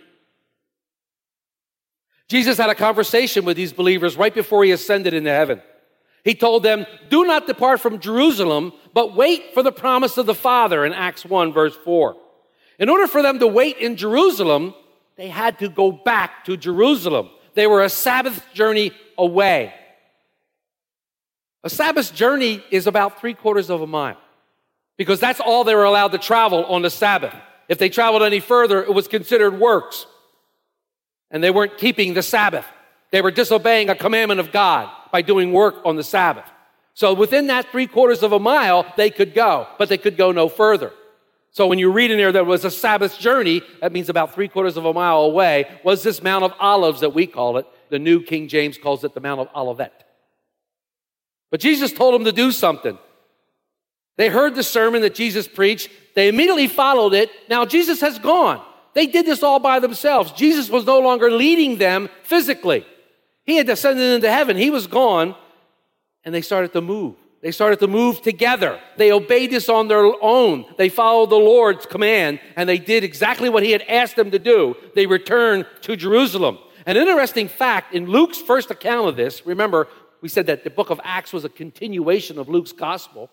Jesus 2.34 2.58
had 2.58 2.69
a 2.69 2.75
conversation 2.75 3.44
with 3.44 3.56
these 3.56 3.72
believers 3.72 4.16
right 4.16 4.34
before 4.34 4.64
he 4.64 4.72
ascended 4.72 5.14
into 5.14 5.31
heaven. 5.31 5.62
He 6.25 6.34
told 6.34 6.64
them, 6.64 6.84
Do 7.08 7.25
not 7.25 7.46
depart 7.46 7.81
from 7.81 8.00
Jerusalem, 8.00 8.72
but 8.93 9.14
wait 9.14 9.55
for 9.55 9.62
the 9.62 9.70
promise 9.70 10.19
of 10.19 10.26
the 10.26 10.34
Father 10.34 10.84
in 10.84 10.93
Acts 10.93 11.24
1, 11.24 11.53
verse 11.53 11.76
4. 11.84 12.17
In 12.81 12.88
order 12.88 13.06
for 13.06 13.22
them 13.22 13.38
to 13.38 13.46
wait 13.46 13.76
in 13.76 13.94
Jerusalem, 13.94 14.74
they 15.14 15.29
had 15.29 15.60
to 15.60 15.69
go 15.69 15.93
back 15.93 16.44
to 16.46 16.56
Jerusalem. 16.56 17.31
They 17.55 17.69
were 17.69 17.84
a 17.84 17.88
Sabbath 17.88 18.44
journey 18.53 18.91
away. 19.17 19.72
A 21.62 21.70
Sabbath 21.70 22.12
journey 22.12 22.64
is 22.72 22.88
about 22.88 23.20
three 23.20 23.34
quarters 23.34 23.70
of 23.70 23.81
a 23.81 23.86
mile 23.86 24.19
because 24.96 25.20
that's 25.20 25.38
all 25.38 25.62
they 25.62 25.76
were 25.76 25.84
allowed 25.84 26.10
to 26.10 26.19
travel 26.19 26.64
on 26.64 26.82
the 26.82 26.91
Sabbath. 26.91 27.32
If 27.69 27.79
they 27.79 27.91
traveled 27.91 28.24
any 28.24 28.41
further, 28.41 28.82
it 28.82 28.93
was 28.93 29.06
considered 29.06 29.60
works. 29.60 30.06
And 31.34 31.43
they 31.43 31.50
weren't 31.50 31.76
keeping 31.76 32.14
the 32.14 32.22
Sabbath. 32.22 32.64
They 33.10 33.20
were 33.20 33.32
disobeying 33.32 33.91
a 33.91 33.96
commandment 33.96 34.38
of 34.38 34.53
God 34.53 34.88
by 35.10 35.20
doing 35.20 35.53
work 35.53 35.74
on 35.84 35.96
the 35.96 36.05
Sabbath. 36.05 36.48
So 36.94 37.12
within 37.12 37.48
that 37.48 37.72
three 37.72 37.88
quarters 37.88 38.22
of 38.22 38.31
a 38.31 38.38
mile, 38.38 38.86
they 38.96 39.10
could 39.10 39.34
go, 39.34 39.67
but 39.76 39.88
they 39.88 39.98
could 39.98 40.17
go 40.17 40.31
no 40.31 40.48
further. 40.48 40.93
So 41.50 41.67
when 41.67 41.81
you 41.81 41.91
read 41.91 42.12
in 42.12 42.19
there 42.19 42.31
there 42.31 42.44
was 42.44 42.64
a 42.64 42.70
Sabbath 42.70 43.19
journey, 43.19 43.62
that 43.81 43.93
means 43.93 44.08
about 44.08 44.32
three 44.32 44.46
quarters 44.46 44.76
of 44.76 44.84
a 44.84 44.93
mile 44.93 45.22
away, 45.22 45.69
was 45.82 46.05
this 46.05 46.22
Mount 46.22 46.44
of 46.44 46.55
Olives 46.60 47.00
that 47.00 47.14
we 47.14 47.26
call 47.26 47.58
it. 47.58 47.67
The 47.91 47.98
New 47.98 48.22
King 48.22 48.46
James 48.46 48.79
calls 48.79 49.03
it 49.03 49.12
the 49.12 49.20
Mount 49.20 49.41
of 49.41 49.48
Olivet. 49.56 50.05
But 51.50 51.58
Jesus 51.58 51.93
told 51.93 52.14
them 52.14 52.24
to 52.26 52.32
do 52.32 52.53
something. 52.53 52.96
They 54.17 54.29
heard 54.29 54.55
the 54.55 54.62
sermon 54.62 55.03
that 55.03 55.17
Jesus 55.17 55.48
preached. 55.48 55.91
They 56.14 56.29
immediately 56.29 56.69
followed 56.69 57.12
it. 57.12 57.29
Now 57.48 57.64
Jesus 57.64 58.00
has 58.03 58.20
gone. 58.20 58.64
They 58.94 59.06
did 59.06 59.27
this 59.27 59.43
all 59.43 59.58
by 59.58 59.81
themselves. 59.81 60.32
Jesus 60.32 60.70
was 60.70 60.86
no 60.86 61.01
longer 61.01 61.31
leading 61.31 61.79
them 61.79 62.08
physically. 62.22 62.86
He 63.44 63.56
had 63.56 63.67
descended 63.67 64.15
into 64.15 64.31
heaven. 64.31 64.56
He 64.56 64.70
was 64.70 64.86
gone. 64.86 65.34
And 66.24 66.34
they 66.34 66.41
started 66.41 66.72
to 66.72 66.81
move. 66.81 67.17
They 67.43 67.51
started 67.51 67.79
to 67.81 67.89
move 67.89 68.22
together. 68.22 68.81
They 68.96 69.13
obeyed 69.13 69.51
this 69.51 69.69
on 69.69 69.89
their 69.89 70.10
own. 70.22 70.65
They 70.79 70.89
followed 70.89 71.29
the 71.29 71.36
Lord's 71.36 71.84
command 71.84 72.41
and 72.56 72.67
they 72.67 72.79
did 72.79 73.05
exactly 73.05 73.51
what 73.51 73.63
he 73.63 73.72
had 73.72 73.82
asked 73.82 74.17
them 74.17 74.31
to 74.31 74.39
do. 74.39 74.74
They 74.94 75.05
returned 75.05 75.67
to 75.82 75.94
Jerusalem. 75.94 76.58
An 76.86 76.96
interesting 76.96 77.48
fact 77.48 77.94
in 77.94 78.06
Luke's 78.06 78.39
first 78.39 78.70
account 78.70 79.08
of 79.08 79.17
this, 79.17 79.44
remember, 79.44 79.89
we 80.22 80.31
said 80.31 80.46
that 80.46 80.65
the 80.65 80.70
book 80.70 80.89
of 80.89 80.98
Acts 81.05 81.34
was 81.34 81.44
a 81.44 81.51
continuation 81.51 82.39
of 82.39 82.48
Luke's 82.48 82.72
gospel. 82.72 83.29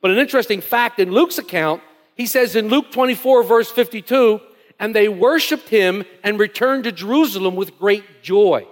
But 0.00 0.12
an 0.12 0.18
interesting 0.18 0.60
fact 0.60 1.00
in 1.00 1.10
Luke's 1.10 1.38
account, 1.38 1.82
he 2.14 2.26
says 2.26 2.54
in 2.54 2.68
Luke 2.68 2.92
24, 2.92 3.42
verse 3.42 3.70
52, 3.70 4.40
and 4.78 4.94
they 4.94 5.08
worshiped 5.08 5.68
him 5.68 6.04
and 6.22 6.38
returned 6.38 6.84
to 6.84 6.92
Jerusalem 6.92 7.56
with 7.56 7.78
great 7.78 8.22
joy. 8.22 8.66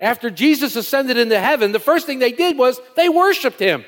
After 0.00 0.30
Jesus 0.30 0.76
ascended 0.76 1.16
into 1.16 1.38
heaven, 1.38 1.72
the 1.72 1.80
first 1.80 2.06
thing 2.06 2.18
they 2.18 2.32
did 2.32 2.56
was 2.56 2.80
they 2.96 3.08
worshiped 3.08 3.58
him. 3.58 3.84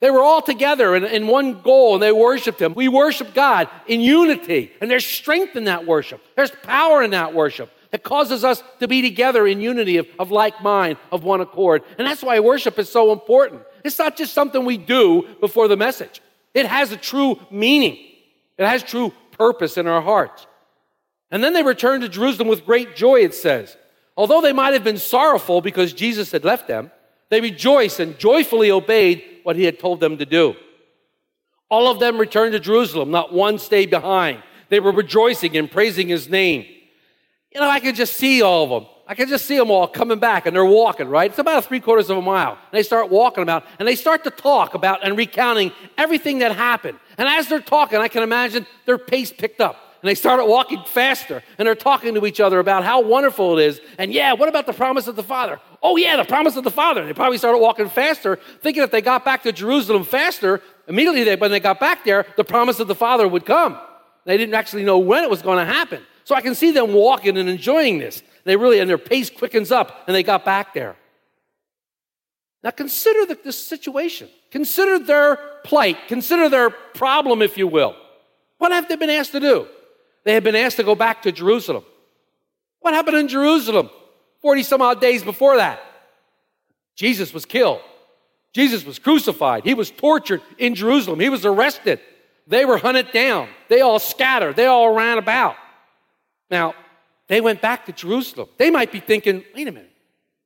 They 0.00 0.10
were 0.10 0.22
all 0.22 0.42
together 0.42 0.94
in, 0.94 1.04
in 1.04 1.26
one 1.26 1.62
goal 1.62 1.94
and 1.94 2.02
they 2.02 2.12
worshiped 2.12 2.60
him. 2.60 2.74
We 2.74 2.88
worship 2.88 3.34
God 3.34 3.68
in 3.86 4.00
unity, 4.00 4.72
and 4.80 4.90
there's 4.90 5.06
strength 5.06 5.56
in 5.56 5.64
that 5.64 5.86
worship. 5.86 6.22
There's 6.36 6.50
power 6.50 7.02
in 7.02 7.10
that 7.10 7.34
worship 7.34 7.70
that 7.90 8.02
causes 8.02 8.44
us 8.44 8.62
to 8.80 8.88
be 8.88 9.00
together 9.00 9.46
in 9.46 9.60
unity 9.60 9.96
of, 9.96 10.06
of 10.18 10.30
like 10.30 10.62
mind, 10.62 10.98
of 11.10 11.24
one 11.24 11.40
accord. 11.40 11.82
And 11.98 12.06
that's 12.06 12.22
why 12.22 12.38
worship 12.40 12.78
is 12.78 12.90
so 12.90 13.12
important. 13.12 13.62
It's 13.84 13.98
not 13.98 14.16
just 14.16 14.34
something 14.34 14.64
we 14.64 14.76
do 14.76 15.26
before 15.40 15.66
the 15.68 15.76
message, 15.76 16.20
it 16.54 16.66
has 16.66 16.92
a 16.92 16.96
true 16.96 17.38
meaning, 17.50 17.98
it 18.58 18.66
has 18.66 18.82
true 18.82 19.12
purpose 19.36 19.76
in 19.76 19.86
our 19.86 20.02
hearts. 20.02 20.46
And 21.30 21.42
then 21.42 21.52
they 21.52 21.62
returned 21.62 22.02
to 22.02 22.08
Jerusalem 22.08 22.48
with 22.48 22.66
great 22.66 22.96
joy, 22.96 23.20
it 23.20 23.34
says. 23.34 23.76
Although 24.16 24.40
they 24.40 24.52
might 24.52 24.72
have 24.72 24.84
been 24.84 24.98
sorrowful 24.98 25.60
because 25.60 25.92
Jesus 25.92 26.32
had 26.32 26.44
left 26.44 26.68
them, 26.68 26.90
they 27.28 27.40
rejoiced 27.40 28.00
and 28.00 28.18
joyfully 28.18 28.70
obeyed 28.70 29.22
what 29.42 29.56
he 29.56 29.64
had 29.64 29.78
told 29.78 30.00
them 30.00 30.18
to 30.18 30.26
do. 30.26 30.54
All 31.68 31.90
of 31.90 31.98
them 31.98 32.18
returned 32.18 32.52
to 32.52 32.60
Jerusalem, 32.60 33.10
not 33.10 33.32
one 33.32 33.58
stayed 33.58 33.90
behind. 33.90 34.42
They 34.68 34.80
were 34.80 34.92
rejoicing 34.92 35.56
and 35.56 35.70
praising 35.70 36.08
his 36.08 36.28
name. 36.28 36.64
You 37.52 37.60
know, 37.60 37.68
I 37.68 37.80
could 37.80 37.96
just 37.96 38.14
see 38.14 38.42
all 38.42 38.64
of 38.64 38.70
them. 38.70 38.86
I 39.08 39.14
can 39.14 39.28
just 39.28 39.46
see 39.46 39.56
them 39.56 39.70
all 39.70 39.86
coming 39.86 40.18
back 40.18 40.46
and 40.46 40.56
they're 40.56 40.64
walking, 40.64 41.08
right? 41.08 41.30
It's 41.30 41.38
about 41.38 41.64
three 41.64 41.78
quarters 41.78 42.10
of 42.10 42.18
a 42.18 42.22
mile. 42.22 42.52
And 42.52 42.72
they 42.72 42.82
start 42.82 43.08
walking 43.08 43.42
about 43.42 43.64
and 43.78 43.86
they 43.86 43.94
start 43.94 44.24
to 44.24 44.30
talk 44.30 44.74
about 44.74 45.04
and 45.04 45.16
recounting 45.16 45.70
everything 45.96 46.40
that 46.40 46.56
happened. 46.56 46.98
And 47.16 47.28
as 47.28 47.48
they're 47.48 47.60
talking, 47.60 48.00
I 48.00 48.08
can 48.08 48.24
imagine 48.24 48.66
their 48.84 48.98
pace 48.98 49.32
picked 49.32 49.60
up. 49.60 49.76
And 50.02 50.08
they 50.08 50.16
started 50.16 50.46
walking 50.46 50.82
faster 50.86 51.42
and 51.56 51.66
they're 51.66 51.76
talking 51.76 52.14
to 52.14 52.26
each 52.26 52.40
other 52.40 52.58
about 52.58 52.82
how 52.82 53.00
wonderful 53.00 53.58
it 53.58 53.66
is. 53.66 53.80
And 53.96 54.12
yeah, 54.12 54.32
what 54.32 54.48
about 54.48 54.66
the 54.66 54.72
promise 54.72 55.06
of 55.06 55.14
the 55.14 55.22
Father? 55.22 55.60
Oh, 55.82 55.96
yeah, 55.96 56.16
the 56.16 56.24
promise 56.24 56.56
of 56.56 56.64
the 56.64 56.70
Father. 56.70 57.06
They 57.06 57.12
probably 57.12 57.38
started 57.38 57.58
walking 57.58 57.88
faster, 57.88 58.40
thinking 58.60 58.82
if 58.82 58.90
they 58.90 59.02
got 59.02 59.24
back 59.24 59.44
to 59.44 59.52
Jerusalem 59.52 60.04
faster, 60.04 60.60
immediately 60.88 61.22
they, 61.22 61.36
when 61.36 61.52
they 61.52 61.60
got 61.60 61.78
back 61.78 62.04
there, 62.04 62.26
the 62.36 62.44
promise 62.44 62.80
of 62.80 62.88
the 62.88 62.94
Father 62.94 63.26
would 63.26 63.46
come. 63.46 63.78
They 64.24 64.36
didn't 64.36 64.54
actually 64.54 64.84
know 64.84 64.98
when 64.98 65.22
it 65.22 65.30
was 65.30 65.42
going 65.42 65.64
to 65.64 65.72
happen. 65.72 66.02
So 66.24 66.34
I 66.34 66.40
can 66.40 66.56
see 66.56 66.72
them 66.72 66.92
walking 66.92 67.38
and 67.38 67.48
enjoying 67.48 67.98
this. 67.98 68.22
They 68.46 68.56
really, 68.56 68.78
and 68.78 68.88
their 68.88 68.96
pace 68.96 69.28
quickens 69.28 69.72
up, 69.72 70.04
and 70.06 70.14
they 70.14 70.22
got 70.22 70.44
back 70.44 70.72
there. 70.72 70.96
Now 72.62 72.70
consider 72.70 73.26
the, 73.26 73.38
this 73.42 73.58
situation. 73.58 74.28
Consider 74.52 75.00
their 75.00 75.36
plight. 75.64 75.98
Consider 76.06 76.48
their 76.48 76.70
problem, 76.70 77.42
if 77.42 77.58
you 77.58 77.66
will. 77.66 77.96
What 78.58 78.70
have 78.70 78.88
they 78.88 78.94
been 78.94 79.10
asked 79.10 79.32
to 79.32 79.40
do? 79.40 79.66
They 80.24 80.34
have 80.34 80.44
been 80.44 80.54
asked 80.54 80.76
to 80.76 80.84
go 80.84 80.94
back 80.94 81.22
to 81.22 81.32
Jerusalem. 81.32 81.84
What 82.80 82.94
happened 82.94 83.16
in 83.16 83.28
Jerusalem 83.28 83.90
40 84.42 84.62
some 84.62 84.80
odd 84.80 85.00
days 85.00 85.24
before 85.24 85.56
that? 85.56 85.80
Jesus 86.94 87.34
was 87.34 87.44
killed. 87.44 87.80
Jesus 88.54 88.84
was 88.84 89.00
crucified. 89.00 89.64
He 89.64 89.74
was 89.74 89.90
tortured 89.90 90.40
in 90.56 90.76
Jerusalem. 90.76 91.18
He 91.18 91.28
was 91.28 91.44
arrested. 91.44 92.00
They 92.46 92.64
were 92.64 92.78
hunted 92.78 93.10
down. 93.10 93.48
They 93.68 93.80
all 93.80 93.98
scattered. 93.98 94.54
They 94.54 94.66
all 94.66 94.94
ran 94.94 95.18
about. 95.18 95.56
Now, 96.48 96.74
they 97.28 97.40
went 97.40 97.60
back 97.60 97.86
to 97.86 97.92
Jerusalem. 97.92 98.48
They 98.56 98.70
might 98.70 98.92
be 98.92 99.00
thinking, 99.00 99.44
wait 99.54 99.68
a 99.68 99.72
minute, 99.72 99.92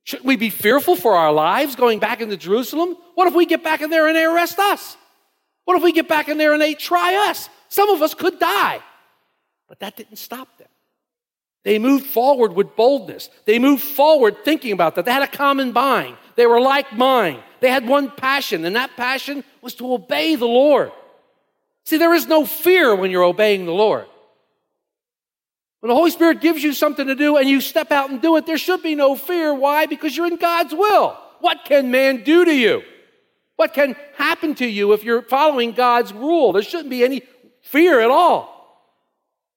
shouldn't 0.04 0.26
we 0.26 0.37
be 0.37 0.50
fearful 0.50 0.96
for 0.96 1.14
our 1.14 1.32
lives 1.32 1.76
going 1.76 1.99
back 1.99 2.20
into 2.20 2.37
Jerusalem? 2.37 2.96
What 3.14 3.28
if 3.28 3.34
we 3.34 3.46
get 3.46 3.62
back 3.62 3.82
in 3.82 3.90
there 3.90 4.06
and 4.06 4.16
they 4.16 4.25
arrest 4.25 4.58
us? 4.58 4.96
What 5.64 5.76
if 5.76 5.82
we 5.82 5.92
get 5.92 6.08
back 6.08 6.28
in 6.28 6.38
there 6.38 6.52
and 6.52 6.60
they 6.60 6.75
try 6.75 7.28
us? 7.28 7.49
Some 7.68 7.90
of 7.90 8.02
us 8.02 8.14
could 8.14 8.38
die. 8.38 8.80
But 9.68 9.80
that 9.80 9.96
didn't 9.96 10.16
stop 10.16 10.49
them. 10.58 10.68
They 11.62 11.78
moved 11.78 12.06
forward 12.06 12.54
with 12.54 12.75
boldness. 12.75 13.28
They 13.44 13.58
moved 13.58 13.82
forward 13.82 14.44
thinking 14.44 14.72
about 14.72 14.94
that. 14.94 15.04
They 15.04 15.12
had 15.12 15.22
a 15.22 15.28
common 15.28 15.72
mind. 15.72 16.16
They 16.37 16.46
were 16.46 16.60
like 16.60 16.92
mind. 16.96 17.42
They 17.60 17.70
had 17.70 17.87
one 17.87 18.10
passion, 18.10 18.64
and 18.64 18.75
that 18.76 18.96
passion 18.96 19.44
was 19.60 19.75
to 19.75 19.92
obey 19.92 20.37
the 20.37 20.46
Lord. 20.46 20.90
See, 21.84 21.99
there 21.99 22.14
is 22.14 22.26
no 22.26 22.46
fear 22.46 22.94
when 22.94 23.10
you're 23.10 23.22
obeying 23.22 23.66
the 23.66 23.72
Lord. 23.72 24.06
When 25.80 25.88
the 25.88 25.94
Holy 25.94 26.10
Spirit 26.10 26.40
gives 26.40 26.62
you 26.62 26.75
something 26.75 27.06
to 27.06 27.14
do 27.14 27.38
and 27.38 27.49
you 27.49 27.60
step 27.60 27.90
out 27.90 28.10
and 28.10 28.20
do 28.20 28.37
it, 28.37 28.46
there 28.46 28.58
should 28.58 28.82
be 28.82 28.94
no 28.94 29.16
fear. 29.16 29.54
Why? 29.54 29.87
Because 29.87 30.14
you're 30.14 30.26
in 30.26 30.37
God's 30.37 30.75
will. 30.75 31.18
What 31.40 31.64
can 31.64 31.90
man 31.90 32.22
do 32.22 32.44
to 32.44 32.54
you? 32.54 32.82
What 33.56 33.72
can 33.72 33.96
happen 34.16 34.54
to 34.56 34.66
you 34.66 34.92
if 34.92 35.04
you're 35.04 35.22
following 35.22 35.72
God's 35.72 36.12
rule? 36.12 36.52
There 36.52 36.62
shouldn't 36.62 36.90
be 36.90 37.02
any 37.02 37.22
fear 37.62 38.00
at 38.00 38.10
all. 38.10 38.60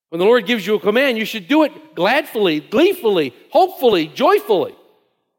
When 0.09 0.19
the 0.19 0.25
Lord 0.25 0.45
gives 0.45 0.65
you 0.65 0.75
a 0.75 0.79
command, 0.79 1.17
you 1.17 1.25
should 1.25 1.47
do 1.47 1.63
it 1.63 1.95
gladfully, 1.95 2.69
gleefully, 2.69 3.33
hopefully, 3.49 4.07
joyfully. 4.07 4.75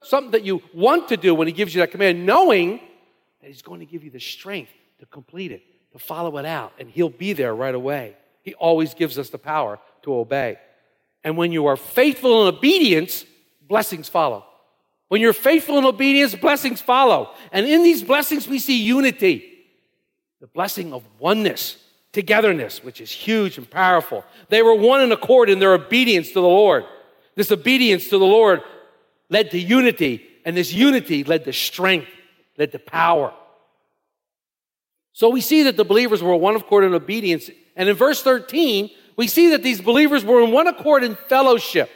Something 0.02 0.32
that 0.32 0.44
you 0.44 0.62
want 0.74 1.08
to 1.08 1.16
do 1.16 1.34
when 1.34 1.46
He 1.46 1.52
gives 1.52 1.74
you 1.74 1.80
that 1.80 1.92
command, 1.92 2.26
knowing 2.26 2.80
that 3.40 3.46
He's 3.46 3.62
going 3.62 3.80
to 3.80 3.86
give 3.86 4.02
you 4.04 4.10
the 4.10 4.20
strength 4.20 4.72
to 4.98 5.06
complete 5.06 5.52
it, 5.52 5.62
to 5.92 5.98
follow 5.98 6.36
it 6.38 6.44
out, 6.44 6.72
and 6.78 6.90
He'll 6.90 7.08
be 7.08 7.32
there 7.32 7.54
right 7.54 7.74
away. 7.74 8.16
He 8.42 8.54
always 8.54 8.94
gives 8.94 9.18
us 9.18 9.30
the 9.30 9.38
power 9.38 9.78
to 10.02 10.14
obey. 10.14 10.58
And 11.24 11.36
when 11.36 11.50
you 11.50 11.66
are 11.66 11.76
faithful 11.76 12.46
in 12.46 12.54
obedience, 12.54 13.24
blessings 13.66 14.08
follow. 14.08 14.44
When 15.08 15.20
you're 15.20 15.32
faithful 15.32 15.78
in 15.78 15.84
obedience, 15.84 16.34
blessings 16.34 16.80
follow. 16.80 17.34
And 17.50 17.66
in 17.66 17.82
these 17.82 18.02
blessings, 18.02 18.46
we 18.46 18.58
see 18.58 18.82
unity 18.82 19.50
the 20.40 20.48
blessing 20.48 20.92
of 20.92 21.02
oneness, 21.18 21.78
togetherness, 22.12 22.84
which 22.84 23.00
is 23.00 23.10
huge 23.10 23.56
and 23.56 23.70
powerful. 23.70 24.22
They 24.50 24.60
were 24.60 24.74
one 24.74 25.00
in 25.00 25.10
accord 25.10 25.48
in 25.48 25.58
their 25.58 25.72
obedience 25.72 26.28
to 26.28 26.34
the 26.34 26.42
Lord. 26.42 26.84
This 27.34 27.50
obedience 27.50 28.10
to 28.10 28.18
the 28.18 28.26
Lord 28.26 28.60
led 29.30 29.50
to 29.52 29.58
unity, 29.58 30.22
and 30.44 30.54
this 30.54 30.70
unity 30.70 31.24
led 31.24 31.46
to 31.46 31.52
strength, 31.54 32.08
led 32.58 32.72
to 32.72 32.78
power. 32.78 33.32
So 35.14 35.30
we 35.30 35.40
see 35.40 35.62
that 35.62 35.78
the 35.78 35.84
believers 35.84 36.22
were 36.22 36.36
one 36.36 36.56
of 36.56 36.60
accord 36.60 36.84
in 36.84 36.92
obedience. 36.92 37.48
And 37.74 37.88
in 37.88 37.96
verse 37.96 38.22
13, 38.22 38.90
we 39.16 39.28
see 39.28 39.50
that 39.50 39.62
these 39.62 39.80
believers 39.80 40.24
were 40.24 40.42
in 40.42 40.50
one 40.50 40.66
accord 40.66 41.04
in 41.04 41.16
fellowship. 41.16 41.90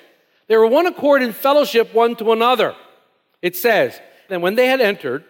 They 0.46 0.56
were 0.56 0.66
one 0.66 0.86
accord 0.86 1.22
in 1.22 1.32
fellowship 1.32 1.92
one 1.92 2.16
to 2.16 2.32
another. 2.32 2.74
It 3.42 3.56
says, 3.56 4.00
and 4.30 4.42
when 4.42 4.54
they 4.54 4.66
had 4.66 4.80
entered, 4.80 5.24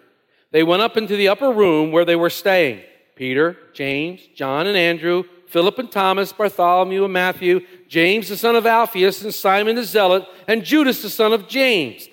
they 0.51 0.63
went 0.63 0.81
up 0.81 0.97
into 0.97 1.15
the 1.15 1.27
upper 1.27 1.51
room 1.51 1.91
where 1.91 2.05
they 2.05 2.15
were 2.15 2.29
staying. 2.29 2.81
Peter, 3.15 3.57
James, 3.73 4.21
John, 4.33 4.65
and 4.65 4.77
Andrew, 4.77 5.23
Philip 5.47 5.79
and 5.79 5.91
Thomas, 5.91 6.31
Bartholomew 6.31 7.03
and 7.03 7.13
Matthew, 7.13 7.65
James 7.87 8.29
the 8.29 8.37
son 8.37 8.55
of 8.55 8.65
Alphaeus, 8.65 9.23
and 9.23 9.33
Simon 9.33 9.75
the 9.75 9.83
Zealot, 9.83 10.25
and 10.47 10.63
Judas 10.63 11.01
the 11.01 11.09
son 11.09 11.33
of 11.33 11.47
James. 11.47 12.07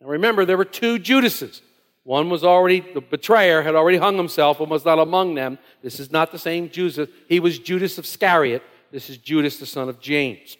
Now 0.00 0.08
remember, 0.08 0.44
there 0.44 0.56
were 0.56 0.64
two 0.64 0.98
Judases. 0.98 1.60
One 2.04 2.30
was 2.30 2.44
already, 2.44 2.80
the 2.80 3.02
betrayer 3.02 3.62
had 3.62 3.74
already 3.74 3.98
hung 3.98 4.16
himself 4.16 4.60
and 4.60 4.70
was 4.70 4.84
not 4.84 4.98
among 4.98 5.34
them. 5.34 5.58
This 5.82 6.00
is 6.00 6.10
not 6.10 6.32
the 6.32 6.38
same 6.38 6.70
Judas. 6.70 7.10
He 7.28 7.40
was 7.40 7.58
Judas 7.58 7.98
of 7.98 8.04
Iscariot. 8.04 8.62
This 8.90 9.10
is 9.10 9.18
Judas, 9.18 9.58
the 9.58 9.66
son 9.66 9.88
of 9.88 10.00
James. 10.00 10.56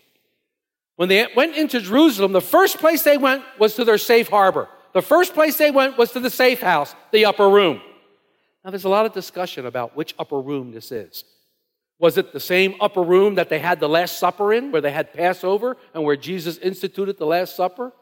When 0.96 1.08
they 1.08 1.26
went 1.36 1.56
into 1.56 1.80
Jerusalem, 1.80 2.32
the 2.32 2.40
first 2.40 2.78
place 2.78 3.02
they 3.02 3.16
went 3.16 3.44
was 3.58 3.74
to 3.74 3.84
their 3.84 3.98
safe 3.98 4.28
harbor. 4.28 4.68
The 4.94 5.02
first 5.02 5.34
place 5.34 5.56
they 5.56 5.70
went 5.70 5.96
was 5.96 6.12
to 6.12 6.20
the 6.20 6.30
safe 6.30 6.60
house, 6.60 6.94
the 7.12 7.26
upper 7.26 7.48
room. 7.48 7.80
Now, 8.64 8.70
there's 8.70 8.84
a 8.84 8.88
lot 8.88 9.06
of 9.06 9.12
discussion 9.12 9.64
about 9.66 9.96
which 9.96 10.14
upper 10.18 10.40
room 10.40 10.72
this 10.72 10.90
is. 10.90 11.24
Was 11.98 12.18
it 12.18 12.32
the 12.32 12.40
same 12.40 12.74
upper 12.80 13.02
room 13.02 13.36
that 13.36 13.48
they 13.48 13.58
had 13.58 13.80
the 13.80 13.88
Last 13.88 14.18
Supper 14.18 14.52
in, 14.52 14.70
where 14.70 14.80
they 14.80 14.92
had 14.92 15.12
Passover 15.12 15.76
and 15.94 16.04
where 16.04 16.16
Jesus 16.16 16.58
instituted 16.58 17.18
the 17.18 17.26
Last 17.26 17.56
Supper? 17.56 17.92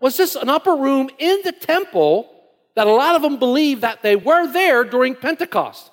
Was 0.00 0.16
this 0.16 0.34
an 0.34 0.48
upper 0.48 0.74
room 0.74 1.08
in 1.18 1.40
the 1.44 1.52
temple 1.52 2.30
that 2.74 2.86
a 2.86 2.92
lot 2.92 3.14
of 3.14 3.22
them 3.22 3.38
believe 3.38 3.82
that 3.82 4.02
they 4.02 4.16
were 4.16 4.52
there 4.52 4.84
during 4.84 5.14
Pentecost, 5.14 5.90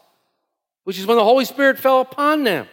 which 0.83 0.97
is 0.97 1.05
when 1.05 1.17
the 1.17 1.23
Holy 1.23 1.45
Spirit 1.45 1.77
fell 1.77 2.01
upon 2.01 2.43
them? 2.43 2.67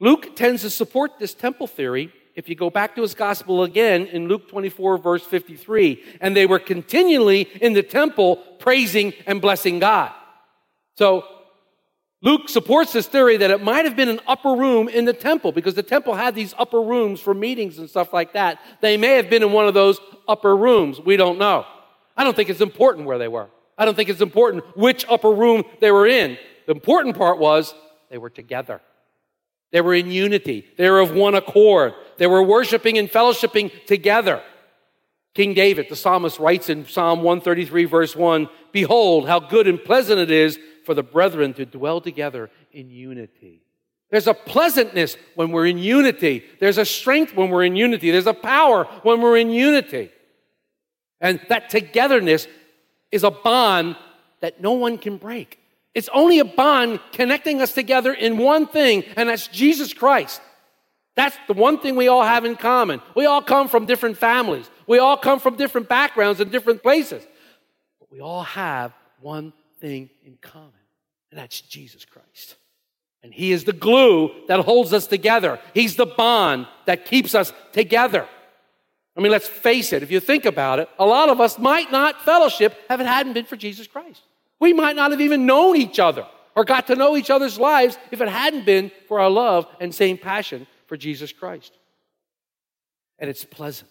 Luke 0.00 0.34
tends 0.34 0.62
to 0.62 0.70
support 0.70 1.18
this 1.18 1.34
temple 1.34 1.66
theory 1.66 2.12
if 2.34 2.48
you 2.48 2.54
go 2.54 2.70
back 2.70 2.96
to 2.96 3.02
his 3.02 3.14
gospel 3.14 3.62
again 3.62 4.06
in 4.06 4.26
Luke 4.26 4.48
24, 4.48 4.98
verse 4.98 5.24
53. 5.24 6.02
And 6.20 6.34
they 6.34 6.46
were 6.46 6.58
continually 6.58 7.42
in 7.60 7.74
the 7.74 7.82
temple 7.82 8.36
praising 8.58 9.12
and 9.26 9.40
blessing 9.42 9.78
God. 9.78 10.12
So 10.96 11.24
Luke 12.22 12.48
supports 12.48 12.92
this 12.92 13.06
theory 13.06 13.36
that 13.38 13.50
it 13.50 13.62
might 13.62 13.84
have 13.84 13.96
been 13.96 14.08
an 14.08 14.20
upper 14.26 14.52
room 14.54 14.88
in 14.88 15.04
the 15.04 15.12
temple 15.12 15.52
because 15.52 15.74
the 15.74 15.82
temple 15.82 16.14
had 16.14 16.34
these 16.34 16.54
upper 16.58 16.80
rooms 16.80 17.20
for 17.20 17.34
meetings 17.34 17.78
and 17.78 17.88
stuff 17.88 18.12
like 18.12 18.32
that. 18.34 18.58
They 18.80 18.96
may 18.96 19.16
have 19.16 19.28
been 19.28 19.42
in 19.42 19.52
one 19.52 19.66
of 19.66 19.74
those 19.74 19.98
upper 20.28 20.56
rooms. 20.56 21.00
We 21.00 21.16
don't 21.16 21.38
know. 21.38 21.66
I 22.16 22.24
don't 22.24 22.36
think 22.36 22.50
it's 22.50 22.60
important 22.60 23.06
where 23.06 23.18
they 23.18 23.28
were. 23.28 23.48
I 23.76 23.86
don't 23.86 23.94
think 23.94 24.10
it's 24.10 24.20
important 24.20 24.64
which 24.76 25.06
upper 25.08 25.32
room 25.32 25.64
they 25.80 25.90
were 25.90 26.06
in. 26.06 26.36
The 26.66 26.72
important 26.72 27.16
part 27.16 27.38
was 27.38 27.74
they 28.10 28.18
were 28.18 28.30
together. 28.30 28.80
They 29.72 29.80
were 29.80 29.94
in 29.94 30.10
unity. 30.10 30.66
They 30.76 30.90
were 30.90 31.00
of 31.00 31.12
one 31.12 31.34
accord. 31.34 31.94
They 32.18 32.26
were 32.26 32.42
worshiping 32.42 32.98
and 32.98 33.08
fellowshipping 33.08 33.86
together. 33.86 34.42
King 35.34 35.54
David, 35.54 35.86
the 35.88 35.96
psalmist, 35.96 36.38
writes 36.40 36.68
in 36.68 36.86
Psalm 36.86 37.22
133, 37.22 37.84
verse 37.84 38.16
1 38.16 38.48
Behold, 38.72 39.28
how 39.28 39.38
good 39.38 39.68
and 39.68 39.82
pleasant 39.82 40.18
it 40.18 40.30
is 40.30 40.58
for 40.84 40.94
the 40.94 41.02
brethren 41.02 41.54
to 41.54 41.64
dwell 41.64 42.00
together 42.00 42.50
in 42.72 42.90
unity. 42.90 43.62
There's 44.10 44.26
a 44.26 44.34
pleasantness 44.34 45.16
when 45.36 45.52
we're 45.52 45.66
in 45.66 45.78
unity. 45.78 46.44
There's 46.58 46.78
a 46.78 46.84
strength 46.84 47.36
when 47.36 47.50
we're 47.50 47.64
in 47.64 47.76
unity. 47.76 48.10
There's 48.10 48.26
a 48.26 48.34
power 48.34 48.84
when 49.04 49.20
we're 49.20 49.36
in 49.36 49.50
unity. 49.50 50.10
And 51.20 51.40
that 51.48 51.70
togetherness 51.70 52.48
is 53.12 53.22
a 53.22 53.30
bond 53.30 53.96
that 54.40 54.60
no 54.60 54.72
one 54.72 54.98
can 54.98 55.16
break. 55.16 55.59
It's 55.94 56.08
only 56.12 56.38
a 56.38 56.44
bond 56.44 57.00
connecting 57.12 57.60
us 57.60 57.72
together 57.72 58.12
in 58.12 58.38
one 58.38 58.66
thing, 58.66 59.04
and 59.16 59.28
that's 59.28 59.48
Jesus 59.48 59.92
Christ. 59.92 60.40
That's 61.16 61.36
the 61.48 61.54
one 61.54 61.78
thing 61.78 61.96
we 61.96 62.08
all 62.08 62.22
have 62.22 62.44
in 62.44 62.56
common. 62.56 63.02
We 63.16 63.26
all 63.26 63.42
come 63.42 63.68
from 63.68 63.86
different 63.86 64.16
families. 64.16 64.70
We 64.86 64.98
all 64.98 65.16
come 65.16 65.40
from 65.40 65.56
different 65.56 65.88
backgrounds 65.88 66.40
and 66.40 66.50
different 66.50 66.82
places. 66.82 67.26
But 67.98 68.12
we 68.12 68.20
all 68.20 68.44
have 68.44 68.92
one 69.20 69.52
thing 69.80 70.10
in 70.24 70.38
common, 70.40 70.70
and 71.30 71.40
that's 71.40 71.60
Jesus 71.60 72.04
Christ. 72.04 72.56
And 73.22 73.34
He 73.34 73.52
is 73.52 73.64
the 73.64 73.72
glue 73.72 74.30
that 74.46 74.60
holds 74.60 74.92
us 74.92 75.06
together. 75.06 75.58
He's 75.74 75.96
the 75.96 76.06
bond 76.06 76.68
that 76.86 77.04
keeps 77.04 77.34
us 77.34 77.52
together. 77.72 78.26
I 79.16 79.20
mean, 79.20 79.32
let's 79.32 79.48
face 79.48 79.92
it, 79.92 80.02
if 80.04 80.10
you 80.10 80.20
think 80.20 80.46
about 80.46 80.78
it, 80.78 80.88
a 80.98 81.04
lot 81.04 81.28
of 81.28 81.40
us 81.40 81.58
might 81.58 81.90
not 81.90 82.22
fellowship 82.22 82.74
if 82.88 83.00
it 83.00 83.06
hadn't 83.06 83.32
been 83.32 83.44
for 83.44 83.56
Jesus 83.56 83.86
Christ. 83.86 84.22
We 84.60 84.72
might 84.74 84.94
not 84.94 85.10
have 85.10 85.20
even 85.20 85.46
known 85.46 85.76
each 85.76 85.98
other 85.98 86.26
or 86.54 86.64
got 86.64 86.86
to 86.88 86.94
know 86.94 87.16
each 87.16 87.30
other's 87.30 87.58
lives 87.58 87.98
if 88.10 88.20
it 88.20 88.28
hadn't 88.28 88.66
been 88.66 88.92
for 89.08 89.18
our 89.18 89.30
love 89.30 89.66
and 89.80 89.94
same 89.94 90.18
passion 90.18 90.66
for 90.86 90.96
Jesus 90.96 91.32
Christ. 91.32 91.72
And 93.18 93.30
it's 93.30 93.44
pleasant. 93.44 93.90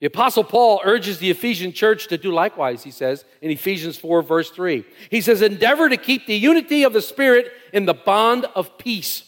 The 0.00 0.06
Apostle 0.06 0.44
Paul 0.44 0.82
urges 0.84 1.18
the 1.18 1.30
Ephesian 1.30 1.72
church 1.72 2.08
to 2.08 2.18
do 2.18 2.30
likewise, 2.30 2.82
he 2.82 2.90
says 2.90 3.24
in 3.40 3.50
Ephesians 3.50 3.96
4, 3.96 4.22
verse 4.22 4.50
3. 4.50 4.84
He 5.10 5.20
says, 5.22 5.40
Endeavor 5.40 5.88
to 5.88 5.96
keep 5.96 6.26
the 6.26 6.36
unity 6.36 6.82
of 6.82 6.92
the 6.92 7.00
Spirit 7.00 7.50
in 7.72 7.86
the 7.86 7.94
bond 7.94 8.44
of 8.54 8.76
peace. 8.76 9.22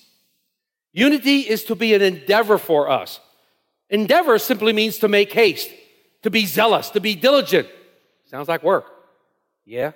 Unity 0.93 1.41
is 1.41 1.65
to 1.65 1.75
be 1.75 1.95
an 1.95 2.03
endeavor 2.03 2.59
for 2.59 2.91
us. 2.91 3.21
Endeavor 3.88 4.38
simply 4.38 4.75
means 4.75 4.99
to 4.99 5.09
make 5.09 5.33
haste, 5.33 5.71
to 6.23 6.31
be 6.31 6.45
zealous, 6.45 6.91
to 6.91 7.00
be 7.00 7.15
diligent. 7.15 7.69
Sounds 8.27 8.49
like 8.49 8.62
work. 8.62 8.87
Yeah. 9.65 9.93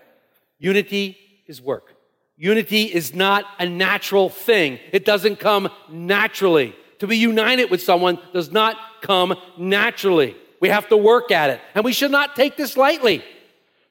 Unity 0.62 1.19
is 1.49 1.61
work. 1.61 1.92
Unity 2.37 2.85
is 2.85 3.12
not 3.12 3.45
a 3.59 3.66
natural 3.69 4.28
thing, 4.28 4.78
it 4.92 5.04
doesn't 5.04 5.40
come 5.40 5.69
naturally. 5.90 6.75
To 7.00 7.09
be 7.09 7.16
united 7.16 7.69
with 7.69 7.83
someone 7.83 8.21
does 8.33 8.52
not 8.52 8.76
come 9.02 9.35
naturally. 9.59 10.37
We 10.61 10.69
have 10.69 10.88
to 10.90 10.97
work 10.97 11.33
at 11.33 11.50
it, 11.50 11.61
and 11.75 11.85
we 11.85 11.92
should 11.92 12.12
not 12.12 12.37
take 12.37 12.57
this 12.57 12.76
lightly. 12.76 13.25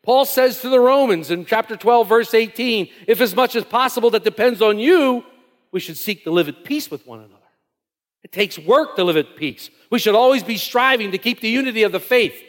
Paul 0.02 0.24
says 0.24 0.62
to 0.62 0.70
the 0.70 0.80
Romans 0.80 1.30
in 1.30 1.46
chapter 1.46 1.76
12, 1.76 2.08
verse 2.08 2.34
18, 2.34 2.88
if 3.06 3.20
as 3.20 3.36
much 3.36 3.58
as 3.58 3.66
possible 3.66 4.10
that 4.12 4.24
depends 4.24 4.62
on 4.62 4.80
you, 4.80 5.26
we 5.74 5.82
should 5.82 5.98
seek 5.98 6.24
to 6.24 6.32
live 6.32 6.48
at 6.48 6.64
peace 6.64 6.90
with 6.90 7.06
one 7.06 7.20
another. 7.20 7.36
It 8.24 8.32
takes 8.32 8.58
work 8.58 8.96
to 8.96 9.04
live 9.04 9.18
at 9.18 9.36
peace. 9.36 9.70
We 9.90 10.00
should 10.00 10.16
always 10.16 10.42
be 10.42 10.58
striving 10.58 11.12
to 11.12 11.18
keep 11.18 11.42
the 11.42 11.50
unity 11.50 11.84
of 11.84 11.92
the 11.92 12.00
faith. 12.00 12.42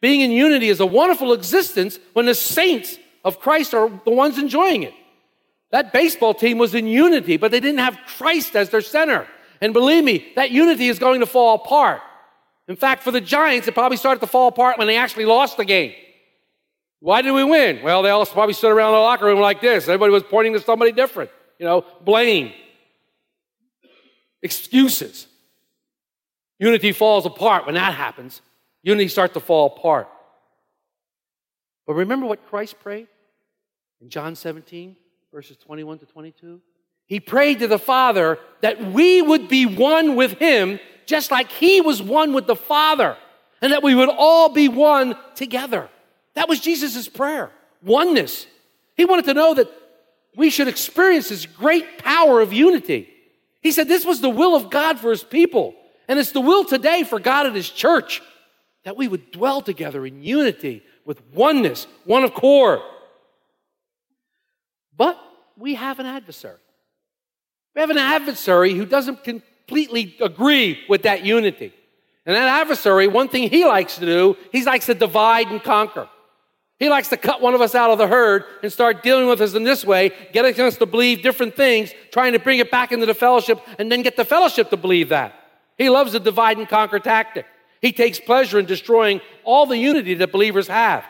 Being 0.00 0.22
in 0.22 0.30
unity 0.30 0.70
is 0.70 0.80
a 0.80 0.86
wonderful 0.86 1.34
existence 1.34 1.98
when 2.14 2.24
the 2.24 2.34
saints 2.34 2.98
of 3.24 3.40
Christ 3.40 3.74
are 3.74 3.90
the 4.04 4.10
ones 4.10 4.38
enjoying 4.38 4.82
it. 4.82 4.94
That 5.70 5.92
baseball 5.92 6.34
team 6.34 6.58
was 6.58 6.74
in 6.74 6.86
unity, 6.86 7.36
but 7.36 7.50
they 7.50 7.58
didn't 7.58 7.80
have 7.80 7.98
Christ 8.06 8.54
as 8.54 8.70
their 8.70 8.82
center. 8.82 9.26
And 9.60 9.72
believe 9.72 10.04
me, 10.04 10.32
that 10.36 10.50
unity 10.50 10.88
is 10.88 10.98
going 10.98 11.20
to 11.20 11.26
fall 11.26 11.56
apart. 11.56 12.00
In 12.68 12.76
fact, 12.76 13.02
for 13.02 13.10
the 13.10 13.20
Giants, 13.20 13.66
it 13.66 13.74
probably 13.74 13.96
started 13.96 14.20
to 14.20 14.26
fall 14.26 14.48
apart 14.48 14.78
when 14.78 14.86
they 14.86 14.96
actually 14.96 15.24
lost 15.24 15.56
the 15.56 15.64
game. 15.64 15.94
Why 17.00 17.22
did 17.22 17.32
we 17.32 17.44
win? 17.44 17.82
Well, 17.82 18.02
they 18.02 18.10
all 18.10 18.24
probably 18.24 18.54
stood 18.54 18.72
around 18.72 18.92
the 18.92 18.98
locker 18.98 19.26
room 19.26 19.40
like 19.40 19.60
this. 19.60 19.84
Everybody 19.84 20.12
was 20.12 20.22
pointing 20.22 20.52
to 20.54 20.60
somebody 20.60 20.92
different. 20.92 21.30
You 21.58 21.66
know, 21.66 21.84
blame, 22.04 22.52
excuses. 24.42 25.26
Unity 26.58 26.92
falls 26.92 27.26
apart 27.26 27.66
when 27.66 27.74
that 27.74 27.94
happens. 27.94 28.40
Unity 28.82 29.08
starts 29.08 29.34
to 29.34 29.40
fall 29.40 29.74
apart. 29.76 30.08
But 31.86 31.94
remember 31.94 32.26
what 32.26 32.46
Christ 32.46 32.78
prayed 32.80 33.08
in 34.04 34.10
John 34.10 34.36
17, 34.36 34.96
verses 35.32 35.56
21 35.56 35.98
to 36.00 36.06
22? 36.06 36.60
He 37.06 37.20
prayed 37.20 37.60
to 37.60 37.66
the 37.66 37.78
Father 37.78 38.38
that 38.60 38.92
we 38.92 39.22
would 39.22 39.48
be 39.48 39.64
one 39.64 40.14
with 40.14 40.38
Him, 40.38 40.78
just 41.06 41.30
like 41.30 41.50
He 41.50 41.80
was 41.80 42.02
one 42.02 42.34
with 42.34 42.46
the 42.46 42.54
Father, 42.54 43.16
and 43.62 43.72
that 43.72 43.82
we 43.82 43.94
would 43.94 44.10
all 44.10 44.50
be 44.50 44.68
one 44.68 45.16
together. 45.34 45.88
That 46.34 46.50
was 46.50 46.60
Jesus' 46.60 47.08
prayer 47.08 47.50
oneness. 47.82 48.46
He 48.94 49.06
wanted 49.06 49.24
to 49.24 49.34
know 49.34 49.54
that 49.54 49.70
we 50.36 50.50
should 50.50 50.68
experience 50.68 51.30
this 51.30 51.46
great 51.46 51.98
power 51.98 52.42
of 52.42 52.52
unity. 52.52 53.08
He 53.62 53.72
said 53.72 53.88
this 53.88 54.04
was 54.04 54.20
the 54.20 54.28
will 54.28 54.54
of 54.54 54.68
God 54.68 54.98
for 54.98 55.10
His 55.10 55.24
people, 55.24 55.74
and 56.08 56.18
it's 56.18 56.32
the 56.32 56.42
will 56.42 56.64
today 56.64 57.04
for 57.04 57.18
God 57.18 57.46
and 57.46 57.56
His 57.56 57.70
church 57.70 58.20
that 58.82 58.96
we 58.96 59.08
would 59.08 59.30
dwell 59.30 59.62
together 59.62 60.04
in 60.04 60.22
unity 60.22 60.82
with 61.06 61.22
oneness, 61.32 61.86
one 62.04 62.24
accord. 62.24 62.80
But 64.96 65.18
we 65.56 65.74
have 65.74 65.98
an 65.98 66.06
adversary. 66.06 66.58
We 67.74 67.80
have 67.80 67.90
an 67.90 67.98
adversary 67.98 68.74
who 68.74 68.86
doesn't 68.86 69.24
completely 69.24 70.16
agree 70.20 70.80
with 70.88 71.02
that 71.02 71.24
unity. 71.24 71.72
And 72.26 72.34
that 72.34 72.60
adversary, 72.60 73.08
one 73.08 73.28
thing 73.28 73.50
he 73.50 73.64
likes 73.64 73.96
to 73.98 74.06
do, 74.06 74.36
he 74.52 74.64
likes 74.64 74.86
to 74.86 74.94
divide 74.94 75.48
and 75.48 75.62
conquer. 75.62 76.08
He 76.78 76.88
likes 76.88 77.08
to 77.08 77.16
cut 77.16 77.40
one 77.40 77.54
of 77.54 77.60
us 77.60 77.74
out 77.74 77.90
of 77.90 77.98
the 77.98 78.06
herd 78.06 78.44
and 78.62 78.72
start 78.72 79.02
dealing 79.02 79.28
with 79.28 79.40
us 79.40 79.54
in 79.54 79.62
this 79.62 79.84
way, 79.84 80.10
getting 80.32 80.58
us 80.60 80.76
to 80.78 80.86
believe 80.86 81.22
different 81.22 81.54
things, 81.54 81.92
trying 82.10 82.32
to 82.32 82.38
bring 82.38 82.58
it 82.58 82.70
back 82.70 82.92
into 82.92 83.06
the 83.06 83.14
fellowship, 83.14 83.60
and 83.78 83.90
then 83.92 84.02
get 84.02 84.16
the 84.16 84.24
fellowship 84.24 84.70
to 84.70 84.76
believe 84.76 85.10
that. 85.10 85.34
He 85.78 85.88
loves 85.88 86.12
the 86.12 86.20
divide 86.20 86.58
and 86.58 86.68
conquer 86.68 86.98
tactic. 86.98 87.46
He 87.80 87.92
takes 87.92 88.18
pleasure 88.18 88.58
in 88.58 88.66
destroying 88.66 89.20
all 89.44 89.66
the 89.66 89.78
unity 89.78 90.14
that 90.14 90.32
believers 90.32 90.68
have. 90.68 91.04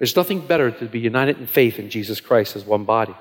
There's 0.00 0.16
nothing 0.16 0.40
better 0.40 0.70
to 0.70 0.86
be 0.86 0.98
united 0.98 1.38
in 1.38 1.46
faith 1.46 1.78
in 1.78 1.90
Jesus 1.90 2.22
Christ 2.22 2.56
as 2.56 2.64
one 2.64 2.84
body. 2.84 3.14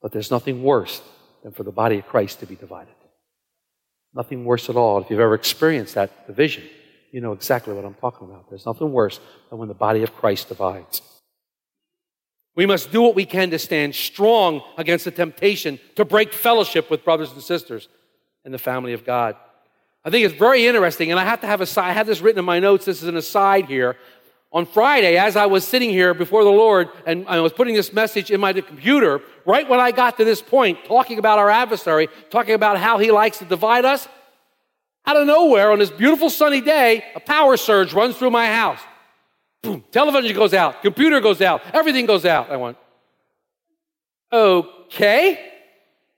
But 0.00 0.12
there's 0.12 0.30
nothing 0.30 0.62
worse 0.62 1.02
than 1.42 1.50
for 1.50 1.64
the 1.64 1.72
body 1.72 1.98
of 1.98 2.06
Christ 2.06 2.38
to 2.38 2.46
be 2.46 2.54
divided. 2.54 2.94
Nothing 4.14 4.44
worse 4.44 4.70
at 4.70 4.76
all. 4.76 5.00
If 5.00 5.10
you've 5.10 5.18
ever 5.18 5.34
experienced 5.34 5.96
that 5.96 6.28
division, 6.28 6.62
you 7.10 7.20
know 7.20 7.32
exactly 7.32 7.74
what 7.74 7.84
I'm 7.84 7.94
talking 7.94 8.28
about. 8.28 8.48
There's 8.48 8.64
nothing 8.64 8.92
worse 8.92 9.18
than 9.50 9.58
when 9.58 9.66
the 9.66 9.74
body 9.74 10.04
of 10.04 10.14
Christ 10.14 10.48
divides. 10.48 11.02
We 12.54 12.64
must 12.64 12.92
do 12.92 13.02
what 13.02 13.16
we 13.16 13.24
can 13.24 13.50
to 13.50 13.58
stand 13.58 13.96
strong 13.96 14.62
against 14.78 15.04
the 15.04 15.10
temptation 15.10 15.80
to 15.96 16.04
break 16.04 16.32
fellowship 16.32 16.90
with 16.90 17.04
brothers 17.04 17.32
and 17.32 17.42
sisters 17.42 17.88
in 18.44 18.52
the 18.52 18.58
family 18.58 18.92
of 18.92 19.04
God. 19.04 19.34
I 20.04 20.10
think 20.10 20.26
it's 20.26 20.38
very 20.38 20.66
interesting, 20.66 21.10
and 21.10 21.18
I 21.18 21.24
have 21.24 21.40
to 21.40 21.46
have 21.48 21.60
a 21.60 21.66
side. 21.66 21.90
I 21.90 21.92
have 21.92 22.06
this 22.06 22.20
written 22.20 22.38
in 22.38 22.44
my 22.44 22.60
notes. 22.60 22.84
This 22.84 23.02
is 23.02 23.08
an 23.08 23.16
aside 23.16 23.66
here. 23.66 23.96
On 24.54 24.66
Friday, 24.66 25.16
as 25.16 25.34
I 25.34 25.46
was 25.46 25.66
sitting 25.66 25.88
here 25.88 26.12
before 26.12 26.44
the 26.44 26.50
Lord 26.50 26.90
and 27.06 27.26
I 27.26 27.40
was 27.40 27.54
putting 27.54 27.74
this 27.74 27.90
message 27.90 28.30
in 28.30 28.38
my 28.38 28.52
computer, 28.52 29.22
right 29.46 29.66
when 29.66 29.80
I 29.80 29.92
got 29.92 30.18
to 30.18 30.26
this 30.26 30.42
point, 30.42 30.84
talking 30.84 31.18
about 31.18 31.38
our 31.38 31.48
adversary, 31.48 32.08
talking 32.28 32.54
about 32.54 32.76
how 32.76 32.98
he 32.98 33.10
likes 33.10 33.38
to 33.38 33.46
divide 33.46 33.86
us, 33.86 34.06
out 35.06 35.16
of 35.16 35.26
nowhere 35.26 35.72
on 35.72 35.78
this 35.78 35.90
beautiful 35.90 36.28
sunny 36.28 36.60
day, 36.60 37.02
a 37.16 37.20
power 37.20 37.56
surge 37.56 37.94
runs 37.94 38.16
through 38.16 38.30
my 38.30 38.46
house. 38.46 38.78
Boom, 39.62 39.84
television 39.90 40.36
goes 40.36 40.52
out, 40.52 40.82
computer 40.82 41.20
goes 41.20 41.40
out, 41.40 41.62
everything 41.72 42.04
goes 42.04 42.26
out. 42.26 42.50
I 42.50 42.56
went, 42.56 42.76
okay. 44.30 45.28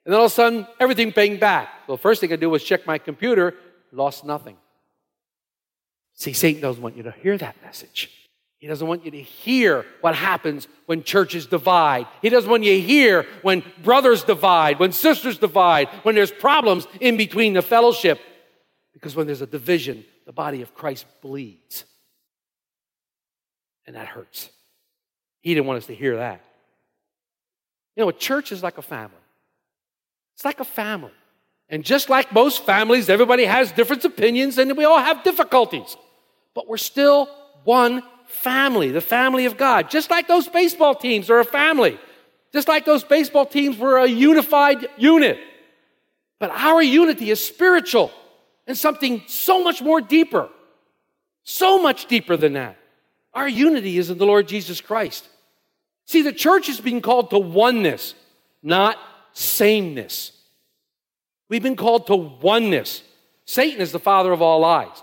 And 0.05 0.13
then 0.13 0.19
all 0.19 0.27
of 0.27 0.33
a 0.33 0.35
sudden, 0.35 0.67
everything 0.81 1.11
banged 1.11 1.39
back. 1.39 1.69
Well, 1.87 1.97
first 1.97 2.21
thing 2.21 2.33
I 2.33 2.37
do 2.37 2.51
was 2.51 2.65
check 2.65 2.85
my 2.85 2.99
computer, 2.99 3.55
lost 3.93 4.25
nothing. 4.25 4.57
See, 6.15 6.33
Satan 6.33 6.61
doesn't 6.61 6.83
want 6.83 6.97
you 6.97 7.05
to 7.05 7.13
hear 7.13 7.39
that 7.39 7.57
message. 7.63 8.11
He 8.65 8.69
doesn't 8.69 8.89
want 8.89 9.05
you 9.05 9.11
to 9.11 9.21
hear 9.21 9.85
what 10.01 10.15
happens 10.15 10.69
when 10.87 11.03
churches 11.03 11.45
divide. 11.45 12.07
He 12.23 12.31
doesn't 12.31 12.51
want 12.51 12.63
you 12.63 12.73
to 12.73 12.81
hear 12.81 13.27
when 13.43 13.63
brothers 13.83 14.25
divide, 14.25 14.79
when 14.79 14.91
sisters 14.91 15.37
divide, 15.37 15.89
when 16.03 16.15
there's 16.15 16.31
problems 16.31 16.87
in 16.99 17.19
between 17.19 17.53
the 17.53 17.61
fellowship. 17.61 18.19
Because 18.95 19.15
when 19.15 19.27
there's 19.27 19.43
a 19.43 19.47
division, 19.47 20.03
the 20.25 20.33
body 20.33 20.63
of 20.63 20.75
Christ 20.75 21.05
bleeds. 21.21 21.85
And 23.87 23.97
that 23.97 24.07
hurts. 24.07 24.49
He 25.43 25.53
didn't 25.53 25.67
want 25.67 25.77
us 25.77 25.87
to 25.89 25.95
hear 25.95 26.17
that. 26.17 26.41
You 27.97 28.05
know, 28.05 28.09
a 28.09 28.15
church 28.15 28.51
is 28.51 28.63
like 28.63 28.79
a 28.79 28.83
family. 28.83 29.15
It's 30.37 30.45
like 30.47 30.61
a 30.61 30.65
family. 30.65 31.13
And 31.69 31.85
just 31.85 32.09
like 32.09 32.33
most 32.33 32.65
families, 32.65 33.11
everybody 33.11 33.45
has 33.45 33.73
different 33.73 34.07
opinions 34.07 34.57
and 34.57 34.75
we 34.75 34.87
all 34.87 35.01
have 35.01 35.23
difficulties. 35.23 35.99
But 36.55 36.67
we're 36.67 36.79
still 36.79 37.29
one 37.65 38.03
family, 38.35 38.91
the 38.91 39.01
family 39.01 39.47
of 39.47 39.57
God. 39.57 39.91
Just 39.91 40.11
like 40.11 40.29
those 40.29 40.49
baseball 40.49 40.95
teams 40.95 41.31
are 41.31 41.41
a 41.41 41.45
family. 41.45 41.99
Just 42.53 42.69
like 42.69 42.85
those 42.85 43.05
baseball 43.05 43.47
teams 43.47 43.79
were 43.79 43.99
a 43.99 44.07
unified 44.07 44.87
unit. 44.97 45.39
But 46.39 46.51
our 46.51 46.83
unity 46.83 47.31
is 47.31 47.45
spiritual 47.45 48.13
and 48.67 48.77
something 48.77 49.23
so 49.27 49.63
much 49.63 49.81
more 49.83 50.01
deeper. 50.01 50.49
So 51.43 51.81
much 51.81 52.07
deeper 52.07 52.37
than 52.37 52.55
that. 52.55 52.77
Our 53.33 53.49
unity 53.49 53.99
is 53.99 54.11
in 54.11 54.19
the 54.19 54.27
Lord 54.27 54.49
Jesus 54.49 54.81
Christ. 54.81 55.29
See, 56.07 56.23
the 56.23 56.33
church 56.33 56.69
is 56.69 56.81
being 56.81 57.01
called 57.01 57.31
to 57.31 57.39
oneness, 57.39 58.15
not 58.63 58.99
sameness. 59.33 60.33
We've 61.49 61.63
been 61.63 61.77
called 61.77 62.07
to 62.07 62.17
oneness. 62.17 63.03
Satan 63.47 63.81
is 63.81 63.93
the 63.93 63.99
father 63.99 64.33
of 64.33 64.41
all 64.41 64.61
lies. 64.61 65.03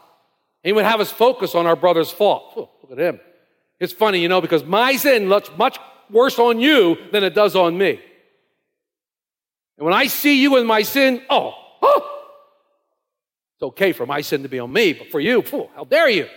He 0.63 0.74
would 0.74 0.86
have 0.86 1.00
us 1.00 1.12
focus 1.12 1.56
on 1.56 1.65
our 1.65 1.76
brother's 1.76 2.12
fault. 2.12 2.54
Oh, 2.56 2.69
look 2.84 3.00
at 3.00 3.00
him. 3.00 3.19
It's 3.80 3.93
funny, 3.93 4.19
you 4.19 4.30
know, 4.30 4.41
because 4.41 4.63
my 4.63 4.95
sin 4.95 5.28
looks 5.28 5.50
much 5.58 5.80
worse 6.10 6.38
on 6.38 6.60
you 6.60 6.97
than 7.12 7.24
it 7.24 7.34
does 7.34 7.56
on 7.56 7.78
me. 7.78 8.00
And 9.78 9.86
when 9.86 9.93
I 9.93 10.08
see 10.08 10.41
you 10.41 10.58
in 10.58 10.67
my 10.67 10.84
sin, 10.84 11.24
oh, 11.30 11.56
oh, 11.82 12.21
it's 13.56 13.63
okay 13.63 13.91
for 13.93 14.06
my 14.06 14.21
sin 14.21 14.43
to 14.43 14.50
be 14.50 14.60
on 14.60 14.71
me, 14.71 14.93
but 14.93 15.10
for 15.10 15.19
you, 15.19 15.41
phew, 15.41 15.67
how 15.76 15.86
dare 15.86 16.10
you? 16.10 16.28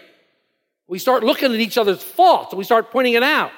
We 0.86 0.98
start 0.98 1.22
looking 1.22 1.52
at 1.52 1.60
each 1.60 1.76
other's 1.76 2.02
faults 2.02 2.52
and 2.52 2.58
we 2.58 2.64
start 2.64 2.90
pointing 2.90 3.14
it 3.14 3.22
out. 3.22 3.50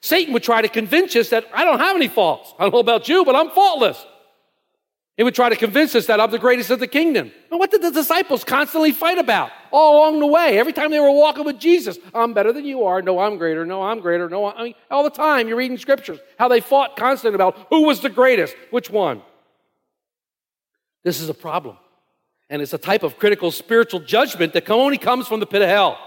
Satan 0.00 0.32
would 0.32 0.42
try 0.42 0.62
to 0.62 0.68
convince 0.68 1.16
us 1.16 1.30
that 1.30 1.46
I 1.52 1.64
don't 1.64 1.78
have 1.78 1.96
any 1.96 2.08
faults. 2.08 2.54
I 2.58 2.62
don't 2.62 2.72
know 2.72 2.80
about 2.80 3.08
you, 3.08 3.24
but 3.24 3.34
I'm 3.34 3.50
faultless. 3.50 4.04
He 5.16 5.22
would 5.22 5.34
try 5.34 5.48
to 5.48 5.56
convince 5.56 5.94
us 5.94 6.06
that 6.06 6.20
I'm 6.20 6.30
the 6.30 6.38
greatest 6.38 6.70
of 6.70 6.78
the 6.78 6.86
kingdom. 6.86 7.32
But 7.48 7.58
what 7.58 7.70
did 7.70 7.80
the 7.80 7.90
disciples 7.90 8.44
constantly 8.44 8.92
fight 8.92 9.16
about 9.16 9.50
all 9.70 9.96
along 9.96 10.20
the 10.20 10.26
way? 10.26 10.58
Every 10.58 10.74
time 10.74 10.90
they 10.90 11.00
were 11.00 11.10
walking 11.10 11.44
with 11.44 11.58
Jesus, 11.58 11.98
I'm 12.14 12.34
better 12.34 12.52
than 12.52 12.66
you 12.66 12.84
are. 12.84 13.00
No, 13.00 13.18
I'm 13.18 13.38
greater. 13.38 13.64
No, 13.64 13.82
I'm 13.82 14.00
greater. 14.00 14.28
No, 14.28 14.52
I 14.52 14.62
mean, 14.62 14.74
all 14.90 15.04
the 15.04 15.10
time 15.10 15.48
you're 15.48 15.56
reading 15.56 15.78
scriptures, 15.78 16.18
how 16.38 16.48
they 16.48 16.60
fought 16.60 16.96
constantly 16.96 17.34
about 17.34 17.56
who 17.70 17.84
was 17.84 18.00
the 18.00 18.10
greatest, 18.10 18.54
which 18.70 18.90
one. 18.90 19.22
This 21.02 21.22
is 21.22 21.30
a 21.30 21.34
problem. 21.34 21.78
And 22.50 22.60
it's 22.60 22.74
a 22.74 22.78
type 22.78 23.02
of 23.02 23.18
critical 23.18 23.50
spiritual 23.50 24.00
judgment 24.00 24.52
that 24.52 24.68
only 24.70 24.98
comes 24.98 25.26
from 25.26 25.40
the 25.40 25.46
pit 25.46 25.62
of 25.62 25.68
hell. 25.68 25.98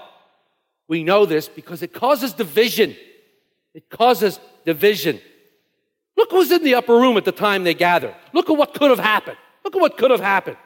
We 0.88 1.04
know 1.04 1.26
this 1.26 1.48
because 1.48 1.82
it 1.82 1.94
causes 1.94 2.34
division. 2.34 2.96
It 3.74 3.90
causes 3.90 4.40
division. 4.66 5.20
Look 6.20 6.32
who's 6.32 6.52
in 6.52 6.66
the 6.66 6.76
upper 6.76 6.96
room 6.96 7.16
at 7.16 7.24
the 7.24 7.32
time 7.32 7.64
they 7.64 7.74
gathered. 7.74 8.14
Look 8.34 8.50
at 8.50 8.58
what 8.58 8.74
could 8.74 8.90
have 8.90 9.00
happened. 9.00 9.38
Look 9.64 9.74
at 9.74 9.82
what 9.82 9.98
could 9.98 10.12
have 10.12 10.20
happened. 10.20 10.58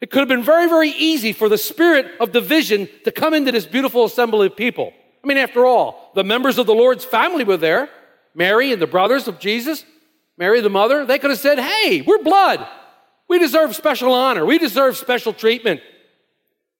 It 0.00 0.10
could 0.10 0.18
have 0.18 0.28
been 0.28 0.42
very, 0.42 0.68
very 0.68 0.90
easy 0.90 1.32
for 1.32 1.48
the 1.48 1.56
spirit 1.56 2.06
of 2.18 2.32
division 2.32 2.88
to 3.04 3.12
come 3.12 3.32
into 3.32 3.52
this 3.52 3.64
beautiful 3.64 4.04
assembly 4.04 4.48
of 4.48 4.56
people. 4.56 4.92
I 5.22 5.28
mean, 5.28 5.36
after 5.38 5.64
all, 5.64 6.10
the 6.16 6.24
members 6.24 6.58
of 6.58 6.66
the 6.66 6.74
Lord's 6.74 7.04
family 7.04 7.44
were 7.44 7.56
there 7.56 7.88
Mary 8.34 8.72
and 8.72 8.82
the 8.82 8.88
brothers 8.88 9.28
of 9.28 9.38
Jesus, 9.38 9.84
Mary 10.36 10.60
the 10.60 10.68
mother. 10.68 11.06
They 11.06 11.20
could 11.20 11.30
have 11.30 11.38
said, 11.38 11.60
Hey, 11.60 12.02
we're 12.02 12.24
blood. 12.24 12.66
We 13.28 13.38
deserve 13.38 13.76
special 13.76 14.12
honor. 14.12 14.44
We 14.44 14.58
deserve 14.58 14.96
special 14.96 15.32
treatment. 15.32 15.80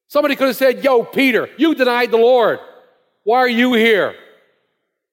Somebody 0.09 0.35
could 0.35 0.48
have 0.48 0.57
said, 0.57 0.83
Yo, 0.83 1.04
Peter, 1.04 1.48
you 1.57 1.76
denied 1.76 2.11
the 2.11 2.16
Lord. 2.16 2.59
Why 3.22 3.38
are 3.38 3.48
you 3.48 3.74
here? 3.74 4.16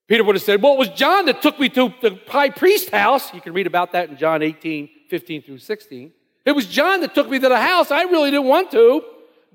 Peter 0.07 0.23
would 0.23 0.35
have 0.35 0.43
said, 0.43 0.61
Well, 0.61 0.73
it 0.73 0.79
was 0.79 0.89
John 0.89 1.25
that 1.25 1.41
took 1.41 1.59
me 1.59 1.69
to 1.69 1.93
the 2.01 2.19
high 2.27 2.49
priest 2.49 2.89
house. 2.89 3.33
You 3.33 3.41
can 3.41 3.53
read 3.53 3.67
about 3.67 3.93
that 3.93 4.09
in 4.09 4.17
John 4.17 4.41
18, 4.41 4.89
15 5.09 5.41
through 5.41 5.57
16. 5.59 6.11
It 6.45 6.51
was 6.51 6.67
John 6.67 7.01
that 7.01 7.15
took 7.15 7.29
me 7.29 7.39
to 7.39 7.49
the 7.49 7.59
house. 7.59 7.89
I 7.89 8.03
really 8.03 8.31
didn't 8.31 8.45
want 8.45 8.71
to. 8.71 9.03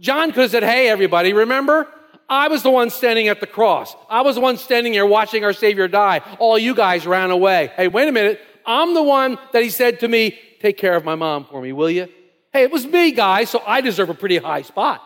John 0.01 0.33
could 0.33 0.43
have 0.43 0.51
said, 0.51 0.63
Hey, 0.65 0.89
everybody, 0.89 1.33
remember? 1.33 1.87
I 2.29 2.49
was 2.49 2.63
the 2.63 2.71
one 2.71 2.91
standing 2.91 3.27
at 3.29 3.41
the 3.41 3.47
cross. 3.47 3.97
I 4.09 4.23
was 4.23 4.37
the 4.37 4.41
one 4.41 4.57
standing 4.57 4.93
here 4.93 5.05
watching 5.05 5.45
our 5.45 5.53
Savior 5.53 5.89
die. 5.89 6.21
All 6.39 6.57
you 6.57 6.77
guys 6.77 7.05
ran 7.07 7.33
away. 7.33 7.73
Hey, 7.77 7.89
wait 7.89 8.09
a 8.09 8.13
minute. 8.13 8.41
I'm 8.65 8.95
the 8.95 9.03
one 9.03 9.37
that 9.53 9.63
he 9.63 9.71
said 9.71 10.01
to 10.01 10.09
me, 10.09 10.39
Take 10.61 10.77
care 10.77 10.95
of 10.95 11.05
my 11.05 11.15
mom 11.15 11.47
for 11.47 11.61
me, 11.61 11.73
will 11.73 11.91
you? 11.91 12.09
Hey, 12.53 12.65
it 12.65 12.71
was 12.71 12.87
me, 12.87 13.13
guys, 13.13 13.51
so 13.51 13.63
I 13.67 13.81
deserve 13.81 14.11
a 14.11 14.15
pretty 14.15 14.37
high 14.37 14.63
spot. 14.63 15.03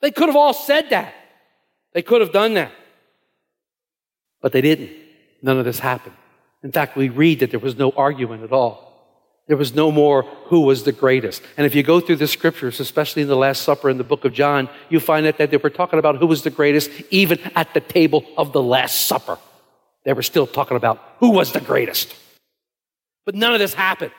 They 0.00 0.10
could 0.10 0.28
have 0.28 0.36
all 0.36 0.54
said 0.54 0.90
that. 0.90 1.14
They 1.92 2.02
could 2.02 2.20
have 2.20 2.32
done 2.32 2.54
that. 2.54 2.72
But 4.44 4.52
they 4.52 4.60
didn't. 4.60 4.90
None 5.40 5.58
of 5.58 5.64
this 5.64 5.78
happened. 5.78 6.14
In 6.62 6.70
fact, 6.70 6.98
we 6.98 7.08
read 7.08 7.40
that 7.40 7.50
there 7.50 7.58
was 7.58 7.78
no 7.78 7.92
argument 7.92 8.42
at 8.42 8.52
all. 8.52 8.92
There 9.46 9.56
was 9.56 9.74
no 9.74 9.90
more 9.90 10.24
who 10.48 10.60
was 10.60 10.82
the 10.82 10.92
greatest. 10.92 11.40
And 11.56 11.66
if 11.66 11.74
you 11.74 11.82
go 11.82 11.98
through 11.98 12.16
the 12.16 12.26
scriptures, 12.26 12.78
especially 12.78 13.22
in 13.22 13.28
the 13.28 13.36
Last 13.36 13.62
Supper 13.62 13.88
in 13.88 13.96
the 13.96 14.04
book 14.04 14.26
of 14.26 14.34
John, 14.34 14.68
you 14.90 15.00
find 15.00 15.24
out 15.24 15.38
that 15.38 15.50
they 15.50 15.56
were 15.56 15.70
talking 15.70 15.98
about 15.98 16.18
who 16.18 16.26
was 16.26 16.42
the 16.42 16.50
greatest 16.50 16.90
even 17.08 17.38
at 17.56 17.72
the 17.72 17.80
table 17.80 18.22
of 18.36 18.52
the 18.52 18.62
Last 18.62 19.06
Supper. 19.06 19.38
They 20.04 20.12
were 20.12 20.22
still 20.22 20.46
talking 20.46 20.76
about 20.76 21.00
who 21.20 21.30
was 21.30 21.52
the 21.52 21.60
greatest. 21.60 22.14
But 23.24 23.34
none 23.34 23.54
of 23.54 23.60
this 23.60 23.72
happened. 23.72 24.12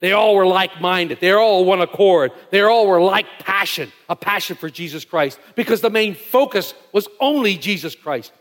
They 0.00 0.10
all 0.10 0.34
were 0.34 0.48
like 0.48 0.80
minded. 0.80 1.20
They 1.20 1.30
all 1.30 1.64
one 1.64 1.80
accord. 1.80 2.32
They 2.50 2.62
all 2.62 2.88
were 2.88 3.00
like 3.00 3.26
passion, 3.38 3.92
a 4.08 4.16
passion 4.16 4.56
for 4.56 4.68
Jesus 4.68 5.04
Christ, 5.04 5.38
because 5.54 5.80
the 5.80 5.90
main 5.90 6.16
focus 6.16 6.74
was 6.92 7.06
only 7.20 7.56
Jesus 7.56 7.94
Christ. 7.94 8.32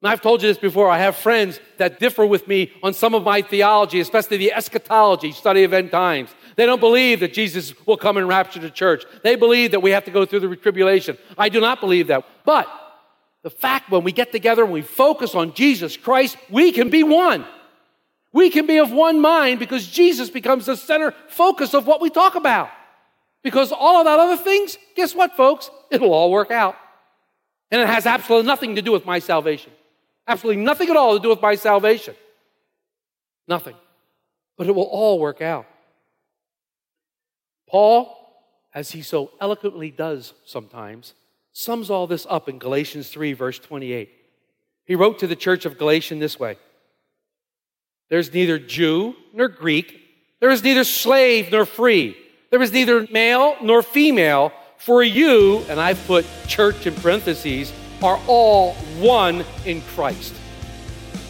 And 0.00 0.10
I've 0.10 0.20
told 0.20 0.42
you 0.42 0.48
this 0.48 0.58
before. 0.58 0.88
I 0.88 0.98
have 0.98 1.16
friends 1.16 1.58
that 1.78 1.98
differ 1.98 2.24
with 2.24 2.46
me 2.46 2.70
on 2.82 2.94
some 2.94 3.14
of 3.14 3.24
my 3.24 3.42
theology, 3.42 3.98
especially 3.98 4.36
the 4.36 4.52
eschatology, 4.52 5.32
study 5.32 5.64
of 5.64 5.72
end 5.72 5.90
times. 5.90 6.30
They 6.54 6.66
don't 6.66 6.80
believe 6.80 7.20
that 7.20 7.32
Jesus 7.32 7.74
will 7.84 7.96
come 7.96 8.16
and 8.16 8.28
rapture 8.28 8.60
the 8.60 8.70
church. 8.70 9.04
They 9.24 9.34
believe 9.34 9.72
that 9.72 9.80
we 9.80 9.90
have 9.90 10.04
to 10.04 10.12
go 10.12 10.24
through 10.24 10.40
the 10.40 10.56
tribulation. 10.56 11.18
I 11.36 11.48
do 11.48 11.60
not 11.60 11.80
believe 11.80 12.06
that. 12.08 12.24
But 12.44 12.68
the 13.42 13.50
fact 13.50 13.90
when 13.90 14.04
we 14.04 14.12
get 14.12 14.30
together 14.30 14.62
and 14.62 14.72
we 14.72 14.82
focus 14.82 15.34
on 15.34 15.54
Jesus 15.54 15.96
Christ, 15.96 16.36
we 16.48 16.70
can 16.70 16.90
be 16.90 17.02
one. 17.02 17.44
We 18.32 18.50
can 18.50 18.66
be 18.66 18.78
of 18.78 18.92
one 18.92 19.20
mind 19.20 19.58
because 19.58 19.86
Jesus 19.86 20.30
becomes 20.30 20.66
the 20.66 20.76
center 20.76 21.12
focus 21.28 21.74
of 21.74 21.86
what 21.86 22.00
we 22.00 22.10
talk 22.10 22.36
about. 22.36 22.70
Because 23.42 23.72
all 23.72 23.98
of 23.98 24.04
that 24.04 24.20
other 24.20 24.36
things, 24.36 24.78
guess 24.94 25.14
what, 25.14 25.36
folks? 25.36 25.70
It'll 25.90 26.12
all 26.12 26.30
work 26.30 26.50
out. 26.50 26.76
And 27.70 27.80
it 27.80 27.88
has 27.88 28.06
absolutely 28.06 28.46
nothing 28.46 28.76
to 28.76 28.82
do 28.82 28.92
with 28.92 29.06
my 29.06 29.18
salvation. 29.18 29.72
Absolutely 30.28 30.62
nothing 30.62 30.90
at 30.90 30.96
all 30.96 31.14
to 31.14 31.22
do 31.22 31.30
with 31.30 31.40
my 31.40 31.54
salvation. 31.54 32.14
Nothing. 33.48 33.74
But 34.58 34.66
it 34.66 34.74
will 34.74 34.82
all 34.82 35.18
work 35.18 35.40
out. 35.40 35.66
Paul, 37.66 38.14
as 38.74 38.90
he 38.90 39.00
so 39.00 39.30
eloquently 39.40 39.90
does 39.90 40.34
sometimes, 40.44 41.14
sums 41.52 41.88
all 41.88 42.06
this 42.06 42.26
up 42.28 42.48
in 42.48 42.58
Galatians 42.58 43.08
3, 43.08 43.32
verse 43.32 43.58
28. 43.58 44.10
He 44.84 44.94
wrote 44.94 45.18
to 45.20 45.26
the 45.26 45.36
church 45.36 45.64
of 45.64 45.78
Galatian 45.78 46.18
this 46.18 46.38
way 46.38 46.58
There's 48.10 48.32
neither 48.32 48.58
Jew 48.58 49.14
nor 49.32 49.48
Greek, 49.48 49.98
there 50.40 50.50
is 50.50 50.62
neither 50.62 50.84
slave 50.84 51.50
nor 51.50 51.64
free, 51.64 52.16
there 52.50 52.62
is 52.62 52.72
neither 52.72 53.06
male 53.10 53.56
nor 53.62 53.82
female, 53.82 54.52
for 54.76 55.02
you, 55.02 55.58
and 55.68 55.80
I've 55.80 56.04
put 56.06 56.24
church 56.46 56.86
in 56.86 56.94
parentheses, 56.94 57.72
are 58.02 58.20
all 58.26 58.74
one 58.98 59.44
in 59.64 59.80
Christ. 59.82 60.34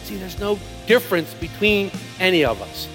See, 0.03 0.17
there's 0.17 0.39
no 0.39 0.59
difference 0.87 1.33
between 1.35 1.91
any 2.19 2.43
of 2.45 2.61
us. 2.61 2.87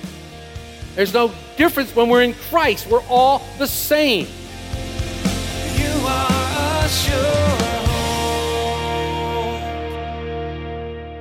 There's 0.95 1.13
no 1.15 1.33
difference 1.57 1.95
when 1.95 2.09
we're 2.09 2.23
in 2.23 2.35
Christ. 2.35 2.89
We're 2.89 3.05
all 3.09 3.43
the 3.59 3.67
same. 3.67 4.27
You 5.77 5.91
are 6.07 6.85
a 6.85 6.89
sure 6.89 7.57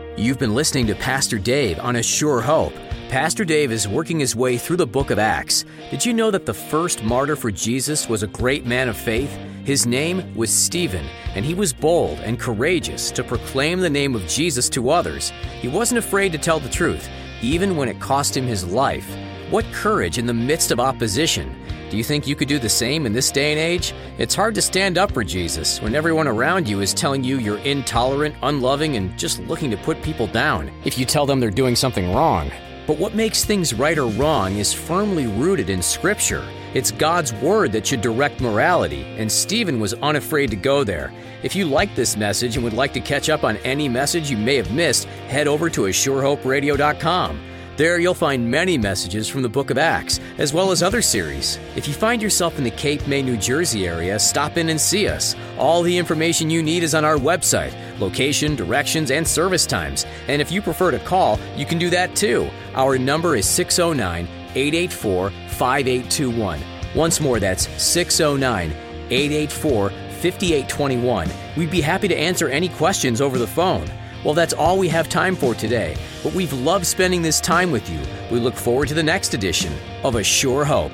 hope. 0.10 0.18
You've 0.18 0.40
been 0.40 0.54
listening 0.54 0.88
to 0.88 0.96
Pastor 0.96 1.40
Dave 1.40 1.80
on 1.80 1.96
A 1.96 2.04
Sure 2.04 2.42
Hope. 2.42 2.74
Pastor 3.10 3.46
Dave 3.46 3.72
is 3.72 3.88
working 3.88 4.20
his 4.20 4.36
way 4.36 4.58
through 4.58 4.78
the 4.78 4.88
book 4.88 5.12
of 5.12 5.20
Acts. 5.20 5.66
Did 5.92 6.06
you 6.06 6.14
know 6.14 6.32
that 6.32 6.48
the 6.48 6.54
first 6.54 7.04
martyr 7.04 7.36
for 7.36 7.52
Jesus 7.52 8.10
was 8.10 8.24
a 8.24 8.28
great 8.28 8.66
man 8.66 8.90
of 8.90 8.98
faith? 8.98 9.36
His 9.64 9.86
name 9.86 10.36
was 10.36 10.52
Stephen, 10.52 11.06
and 11.36 11.46
he 11.46 11.54
was 11.54 11.72
bold 11.72 12.20
and 12.20 12.38
courageous 12.38 13.10
to 13.12 13.24
proclaim 13.24 13.80
the 13.80 13.90
name 13.90 14.14
of 14.14 14.28
Jesus 14.28 14.68
to 14.72 14.90
others. 14.90 15.32
He 15.62 15.70
wasn't 15.70 16.00
afraid 16.00 16.34
to 16.34 16.38
tell 16.38 16.60
the 16.60 16.68
truth, 16.68 17.08
even 17.42 17.78
when 17.78 17.88
it 17.88 17.98
cost 18.02 18.36
him 18.36 18.46
his 18.46 18.66
life. 18.66 19.08
What 19.52 19.64
courage 19.72 20.18
in 20.18 20.26
the 20.26 20.34
midst 20.34 20.72
of 20.72 20.82
opposition! 20.82 21.56
Do 21.90 21.96
you 21.96 22.04
think 22.04 22.28
you 22.28 22.36
could 22.36 22.50
do 22.50 22.60
the 22.60 22.68
same 22.68 23.06
in 23.06 23.14
this 23.14 23.32
day 23.32 23.52
and 23.52 23.60
age? 23.60 23.94
It's 24.18 24.36
hard 24.36 24.54
to 24.56 24.62
stand 24.62 24.98
up 24.98 25.14
for 25.14 25.24
Jesus 25.24 25.82
when 25.82 25.96
everyone 25.96 26.28
around 26.28 26.68
you 26.68 26.82
is 26.82 26.94
telling 26.94 27.24
you 27.24 27.38
you're 27.38 27.60
intolerant, 27.60 28.36
unloving, 28.44 28.98
and 28.98 29.18
just 29.18 29.40
looking 29.44 29.72
to 29.72 29.78
put 29.78 30.02
people 30.02 30.28
down 30.28 30.72
if 30.84 30.98
you 30.98 31.06
tell 31.06 31.26
them 31.26 31.40
they're 31.40 31.50
doing 31.50 31.78
something 31.78 32.12
wrong. 32.14 32.52
But 32.86 32.98
what 32.98 33.16
makes 33.16 33.46
things 33.46 33.74
right 33.74 33.98
or 33.98 34.08
wrong 34.08 34.58
is 34.58 34.74
firmly 34.74 35.28
rooted 35.28 35.70
in 35.70 35.82
Scripture. 35.82 36.46
It's 36.74 36.92
God's 36.92 37.34
Word 37.34 37.72
that 37.72 37.88
should 37.88 38.02
direct 38.02 38.42
morality, 38.42 39.04
and 39.18 39.32
Stephen 39.32 39.80
was 39.80 39.94
unafraid 39.96 40.50
to 40.50 40.58
go 40.58 40.84
there. 40.84 41.14
If 41.44 41.56
you 41.56 41.66
like 41.66 41.96
this 41.96 42.18
message 42.18 42.56
and 42.56 42.64
would 42.64 42.74
like 42.74 42.94
to 42.94 43.00
catch 43.00 43.30
up 43.30 43.44
on 43.44 43.58
any 43.58 43.88
message 43.88 44.30
you 44.30 44.38
may 44.38 44.56
have 44.56 44.74
missed, 44.74 45.06
head 45.28 45.48
over 45.48 45.70
to 45.70 45.82
ASureHopeRadio.com. 45.82 47.53
There 47.76 47.98
you'll 47.98 48.14
find 48.14 48.52
many 48.52 48.78
messages 48.78 49.28
from 49.28 49.42
the 49.42 49.50
book 49.50 49.72
of 49.72 49.80
Acts, 49.80 50.20
as 50.38 50.54
well 50.54 50.70
as 50.70 50.84
other 50.84 51.02
series. 51.02 51.58
If 51.76 51.88
you 51.88 51.94
find 51.96 52.22
yourself 52.22 52.60
in 52.60 52.64
the 52.64 52.70
Cape 52.70 53.08
May, 53.08 53.24
New 53.24 53.36
Jersey 53.36 53.88
area, 53.88 54.20
stop 54.20 54.58
in 54.58 54.70
and 54.70 54.80
see 54.80 55.08
us. 55.08 55.36
All 55.58 55.82
the 55.82 55.98
information 55.98 56.52
you 56.52 56.62
need 56.62 56.84
is 56.84 56.94
on 56.94 57.04
our 57.04 57.18
website 57.18 57.74
location, 58.00 58.56
directions, 58.56 59.10
and 59.10 59.28
service 59.28 59.66
times. 59.66 60.06
And 60.28 60.40
if 60.40 60.52
you 60.52 60.62
prefer 60.62 60.92
to 60.92 61.00
call, 61.00 61.40
you 61.56 61.66
can 61.66 61.80
do 61.80 61.90
that 61.90 62.16
too. 62.16 62.48
Our 62.76 63.00
number 63.00 63.36
is 63.36 63.48
609 63.48 64.28
884 64.56 65.30
5821. 65.30 66.60
Once 66.96 67.20
more, 67.20 67.40
that's 67.40 67.68
609 67.82 68.72
884 69.10 69.90
5821. 69.90 71.30
We'd 71.58 71.72
be 71.72 71.82
happy 71.82 72.08
to 72.08 72.16
answer 72.16 72.50
any 72.50 72.70
questions 72.70 73.20
over 73.20 73.40
the 73.40 73.48
phone. 73.48 73.90
Well, 74.24 74.34
that's 74.34 74.54
all 74.54 74.78
we 74.78 74.88
have 74.90 75.10
time 75.10 75.36
for 75.36 75.54
today, 75.54 75.98
but 76.24 76.34
we've 76.34 76.54
loved 76.54 76.88
spending 76.88 77.22
this 77.22 77.42
time 77.42 77.70
with 77.72 77.90
you. 77.90 78.00
We 78.32 78.40
look 78.40 78.56
forward 78.56 78.88
to 78.88 78.94
the 78.94 79.04
next 79.04 79.34
edition 79.34 79.74
of 80.04 80.16
A 80.16 80.24
Sure 80.24 80.66
Hope. 80.66 80.94